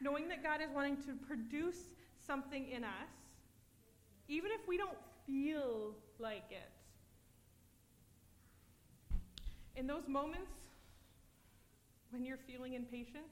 knowing 0.00 0.28
that 0.28 0.42
God 0.42 0.60
is 0.60 0.68
wanting 0.74 0.96
to 0.98 1.12
produce 1.26 1.90
something 2.26 2.68
in 2.68 2.84
us, 2.84 3.12
even 4.28 4.50
if 4.52 4.66
we 4.66 4.76
don't 4.76 4.96
feel 5.26 5.94
like 6.18 6.44
it. 6.50 6.70
In 9.76 9.86
those 9.86 10.08
moments 10.08 10.50
when 12.10 12.24
you're 12.24 12.38
feeling 12.46 12.74
impatient, 12.74 13.24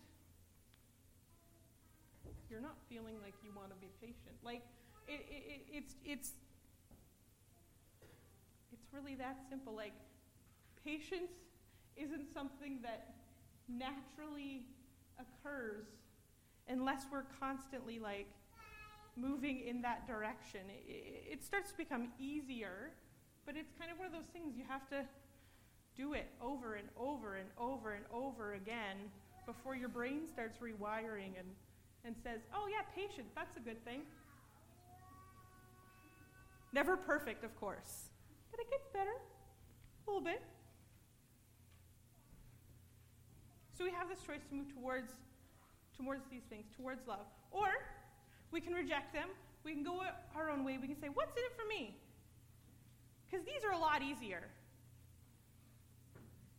you're 2.50 2.60
not 2.60 2.76
feeling 2.88 3.16
like 3.22 3.34
you 3.42 3.50
want 3.54 3.68
to 3.70 3.76
be 3.76 3.88
patient. 4.00 4.36
Like 4.42 4.62
it, 5.06 5.26
it, 5.28 5.66
it's 5.70 5.94
it's 6.04 6.32
it's 8.72 8.86
really 8.92 9.14
that 9.16 9.38
simple. 9.50 9.74
Like 9.74 9.92
patience 10.84 11.32
isn't 11.96 12.32
something 12.32 12.78
that 12.82 13.14
naturally 13.68 14.64
occurs 15.18 15.86
unless 16.68 17.06
we're 17.10 17.24
constantly 17.40 17.98
like 17.98 18.26
moving 19.16 19.60
in 19.66 19.82
that 19.82 20.06
direction. 20.06 20.60
It, 20.86 21.32
it, 21.32 21.44
starts 21.44 21.70
to 21.72 21.76
become 21.76 22.08
easier, 22.18 22.90
but 23.46 23.56
it's 23.56 23.72
kind 23.78 23.90
of 23.90 23.98
one 23.98 24.06
of 24.06 24.12
those 24.12 24.30
things 24.32 24.54
you 24.56 24.64
have 24.68 24.88
to 24.90 25.04
do 25.96 26.14
it 26.14 26.28
over 26.40 26.74
and 26.74 26.88
over 26.96 27.36
and 27.36 27.48
over 27.58 27.94
and 27.94 28.04
over 28.12 28.54
again 28.54 28.96
before 29.46 29.74
your 29.74 29.88
brain 29.88 30.28
starts 30.30 30.58
rewiring 30.58 31.34
and, 31.38 31.48
and 32.04 32.14
says, 32.22 32.40
oh, 32.54 32.68
yeah, 32.70 32.82
patient, 32.94 33.26
that's 33.34 33.56
a 33.56 33.60
good 33.60 33.82
thing. 33.84 34.02
Never 36.72 36.96
perfect, 36.96 37.44
of 37.44 37.56
course, 37.58 38.10
but 38.50 38.60
it 38.60 38.70
gets 38.70 38.86
better 38.92 39.10
a 39.10 40.10
little 40.10 40.22
bit. 40.22 40.42
So 43.76 43.84
we 43.84 43.90
have 43.92 44.08
this 44.08 44.18
choice 44.20 44.42
to 44.48 44.54
move 44.54 44.72
towards, 44.74 45.12
towards 46.00 46.22
these 46.30 46.42
things, 46.48 46.64
towards 46.76 47.06
love. 47.06 47.26
Or 47.50 47.68
we 48.50 48.60
can 48.60 48.72
reject 48.72 49.12
them. 49.12 49.28
We 49.64 49.74
can 49.74 49.82
go 49.82 50.00
our 50.34 50.50
own 50.50 50.64
way. 50.64 50.78
We 50.80 50.86
can 50.86 51.00
say, 51.00 51.08
What's 51.12 51.36
in 51.36 51.44
it 51.44 51.52
for 51.56 51.66
me? 51.66 51.96
Because 53.28 53.44
these 53.44 53.64
are 53.64 53.72
a 53.72 53.78
lot 53.78 54.02
easier. 54.02 54.44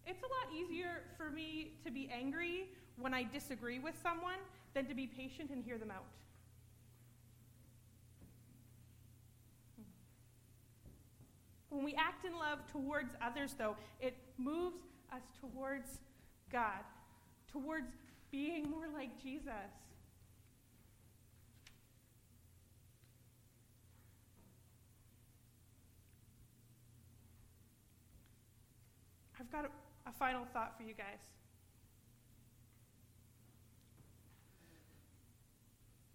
It's 0.06 0.21
a 0.23 0.25
lot 0.25 0.54
easier 0.56 1.04
for 1.17 1.30
me 1.30 1.73
to 1.86 1.91
be 1.91 2.10
angry 2.12 2.69
when 2.97 3.13
I 3.13 3.23
disagree 3.23 3.80
with 3.80 3.95
someone 4.02 4.39
than 4.73 4.86
to 4.88 4.95
be 4.95 5.08
patient 5.08 5.52
and 5.52 5.63
hear 5.63 5.78
them 5.78 5.91
out. 5.91 6.06
When 11.69 11.84
we 11.84 11.93
act 11.93 12.25
in 12.25 12.34
love 12.34 12.60
towards 12.71 13.13
others, 13.21 13.56
though, 13.58 13.75
it 14.02 14.15
moves 14.38 14.82
us 15.13 15.21
towards 15.39 15.99
God 16.52 16.84
towards 17.52 17.91
being 18.32 18.70
more 18.70 18.88
like 18.94 19.22
Jesus. 19.22 19.54
I've 29.39 29.52
got 29.52 29.65
a, 29.65 30.10
a 30.10 30.12
final 30.12 30.46
thought 30.54 30.76
for 30.78 30.84
you 30.84 30.94
guys. 30.94 31.20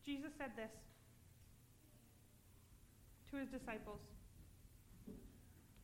Jesus 0.04 0.30
said 0.36 0.50
this 0.56 0.70
to 3.30 3.36
his 3.36 3.48
disciples. 3.48 4.00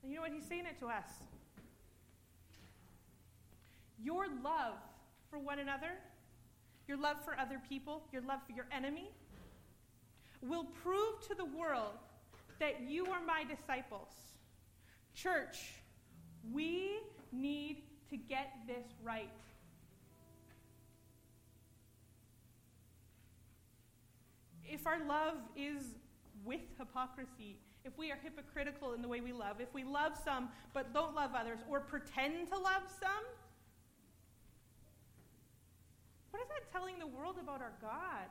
And 0.03 0.12
you 0.12 0.16
know 0.16 0.23
what? 0.23 0.33
He's 0.33 0.47
saying 0.47 0.66
it 0.66 0.79
to 0.81 0.87
us. 0.87 1.11
Your 4.03 4.27
love 4.43 4.75
for 5.31 5.38
one 5.38 5.59
another, 5.59 5.93
your 6.90 6.98
love 6.98 7.24
for 7.24 7.38
other 7.38 7.61
people, 7.68 8.03
your 8.11 8.22
love 8.22 8.40
for 8.44 8.50
your 8.50 8.66
enemy, 8.76 9.09
will 10.42 10.64
prove 10.83 11.24
to 11.29 11.37
the 11.37 11.44
world 11.44 11.94
that 12.59 12.81
you 12.81 13.07
are 13.07 13.20
my 13.24 13.44
disciples. 13.44 14.09
Church, 15.14 15.74
we 16.53 16.98
need 17.31 17.85
to 18.11 18.16
get 18.16 18.50
this 18.66 18.85
right. 19.05 19.31
If 24.64 24.85
our 24.85 24.98
love 25.07 25.37
is 25.57 25.94
with 26.44 26.61
hypocrisy, 26.76 27.57
if 27.85 27.96
we 27.96 28.11
are 28.11 28.18
hypocritical 28.20 28.94
in 28.94 29.03
the 29.03 29.09
way 29.09 29.20
we 29.20 29.33
love, 29.33 29.61
if 29.61 29.72
we 29.72 29.85
love 29.85 30.14
some 30.24 30.48
but 30.74 30.92
don't 30.92 31.14
love 31.14 31.31
others, 31.37 31.61
or 31.70 31.79
pretend 31.79 32.48
to 32.48 32.59
love 32.59 32.83
some, 33.00 33.24
what 36.31 36.43
is 36.43 36.49
that 36.49 36.71
telling 36.73 36.99
the 36.99 37.07
world 37.07 37.37
about 37.40 37.61
our 37.61 37.73
God? 37.81 38.29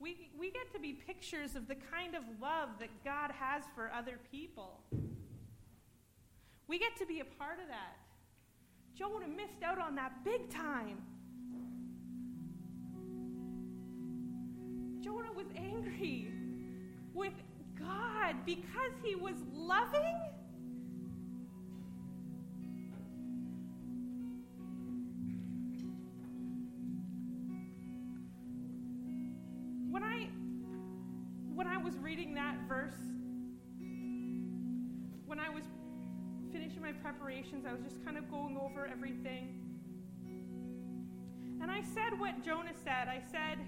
We, 0.00 0.30
we 0.36 0.50
get 0.50 0.72
to 0.72 0.80
be 0.80 0.92
pictures 0.92 1.54
of 1.54 1.68
the 1.68 1.76
kind 1.76 2.16
of 2.16 2.24
love 2.40 2.70
that 2.80 2.88
God 3.04 3.30
has 3.38 3.62
for 3.74 3.90
other 3.96 4.18
people. 4.30 4.80
We 6.66 6.78
get 6.78 6.96
to 6.98 7.06
be 7.06 7.20
a 7.20 7.24
part 7.24 7.60
of 7.60 7.68
that. 7.68 7.98
Jonah 8.96 9.28
missed 9.28 9.62
out 9.64 9.78
on 9.78 9.94
that 9.94 10.24
big 10.24 10.50
time. 10.50 10.98
Jonah 15.02 15.32
was 15.32 15.46
angry 15.56 16.28
with 17.14 17.32
God 17.78 18.36
because 18.44 18.92
he 19.04 19.14
was 19.14 19.34
loving 19.52 20.16
preparations, 37.32 37.64
I 37.66 37.72
was 37.72 37.82
just 37.82 38.04
kind 38.04 38.16
of 38.16 38.30
going 38.30 38.56
over 38.56 38.86
everything. 38.86 39.58
And 41.60 41.70
I 41.70 41.82
said 41.82 42.18
what 42.18 42.44
Jonah 42.44 42.72
said. 42.84 43.08
I 43.08 43.22
said, 43.30 43.58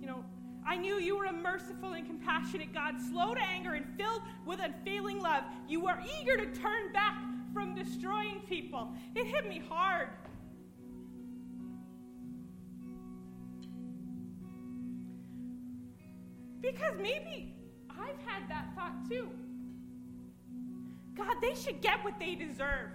you 0.00 0.06
know, 0.06 0.24
I 0.66 0.76
knew 0.76 0.96
you 0.96 1.16
were 1.16 1.24
a 1.24 1.32
merciful 1.32 1.92
and 1.92 2.06
compassionate 2.06 2.72
God, 2.72 2.94
slow 3.10 3.34
to 3.34 3.40
anger 3.40 3.72
and 3.72 3.86
filled 3.96 4.22
with 4.46 4.60
unfailing 4.60 5.20
love. 5.20 5.44
You 5.68 5.86
are 5.86 6.00
eager 6.20 6.36
to 6.36 6.46
turn 6.60 6.92
back 6.92 7.18
from 7.52 7.74
destroying 7.74 8.40
people. 8.48 8.88
It 9.14 9.26
hit 9.26 9.48
me 9.48 9.62
hard. 9.68 10.08
Because 16.72 16.94
maybe 16.98 17.54
I've 17.90 18.18
had 18.26 18.48
that 18.48 18.68
thought 18.74 19.08
too. 19.08 19.28
God, 21.14 21.36
they 21.42 21.54
should 21.54 21.80
get 21.82 22.02
what 22.02 22.18
they 22.18 22.34
deserve. 22.34 22.90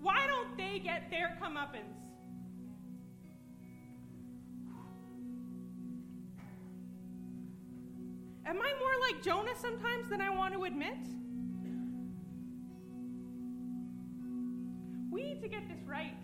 Why 0.00 0.26
don't 0.26 0.56
they 0.56 0.78
get 0.78 1.10
their 1.10 1.38
comeuppance? 1.42 1.94
Am 8.46 8.56
I 8.56 8.74
more 8.78 9.10
like 9.10 9.22
Jonah 9.22 9.56
sometimes 9.60 10.08
than 10.08 10.20
I 10.20 10.30
want 10.30 10.54
to 10.54 10.64
admit? 10.64 10.96
We 15.10 15.22
need 15.22 15.40
to 15.42 15.48
get 15.48 15.68
this 15.68 15.84
right. 15.86 16.16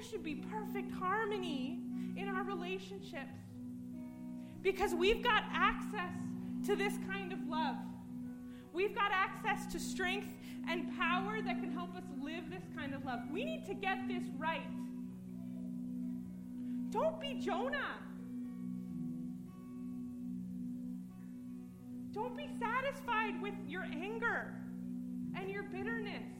There 0.00 0.08
should 0.08 0.24
be 0.24 0.36
perfect 0.36 0.90
harmony 0.92 1.78
in 2.16 2.26
our 2.26 2.42
relationships 2.42 3.36
because 4.62 4.94
we've 4.94 5.22
got 5.22 5.42
access 5.52 6.14
to 6.64 6.74
this 6.74 6.94
kind 7.06 7.34
of 7.34 7.38
love. 7.46 7.76
We've 8.72 8.94
got 8.94 9.10
access 9.12 9.70
to 9.70 9.78
strength 9.78 10.28
and 10.66 10.96
power 10.96 11.42
that 11.42 11.60
can 11.60 11.70
help 11.70 11.94
us 11.96 12.04
live 12.18 12.48
this 12.48 12.62
kind 12.74 12.94
of 12.94 13.04
love. 13.04 13.20
We 13.30 13.44
need 13.44 13.66
to 13.66 13.74
get 13.74 14.08
this 14.08 14.22
right. 14.38 14.66
Don't 16.88 17.20
be 17.20 17.34
Jonah. 17.34 17.98
Don't 22.12 22.38
be 22.38 22.48
satisfied 22.58 23.42
with 23.42 23.54
your 23.68 23.82
anger 23.82 24.54
and 25.36 25.50
your 25.50 25.64
bitterness 25.64 26.39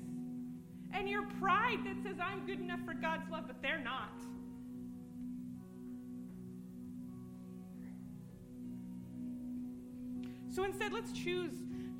and 0.92 1.08
your 1.08 1.22
pride 1.40 1.78
that 1.84 1.96
says, 2.02 2.16
I'm 2.20 2.46
good 2.46 2.60
enough 2.60 2.80
for 2.84 2.94
God's 2.94 3.28
love, 3.30 3.44
but 3.46 3.62
they're 3.62 3.78
not. 3.78 4.22
So 10.52 10.64
instead, 10.64 10.92
let's 10.92 11.12
choose 11.12 11.52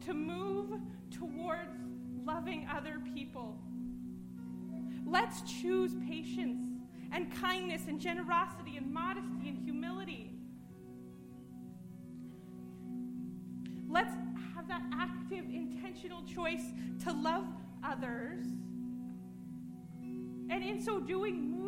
to 0.06 0.14
move 0.14 0.80
towards 1.10 1.76
loving 2.24 2.68
other 2.74 3.00
people. 3.14 3.56
Let's 5.06 5.42
choose 5.42 5.92
patience 6.08 6.60
and 7.12 7.32
kindness 7.40 7.82
and 7.88 8.00
generosity 8.00 8.76
and 8.76 8.92
modesty 8.92 9.48
and 9.48 9.58
humility. 9.64 10.32
Let's 13.88 14.14
have 14.54 14.68
that 14.68 14.82
active, 14.92 15.44
intentional 15.52 16.22
choice 16.22 16.62
to 17.04 17.12
love 17.12 17.46
others. 17.82 18.46
And 20.50 20.64
in 20.64 20.80
so 20.82 20.98
doing, 20.98 21.59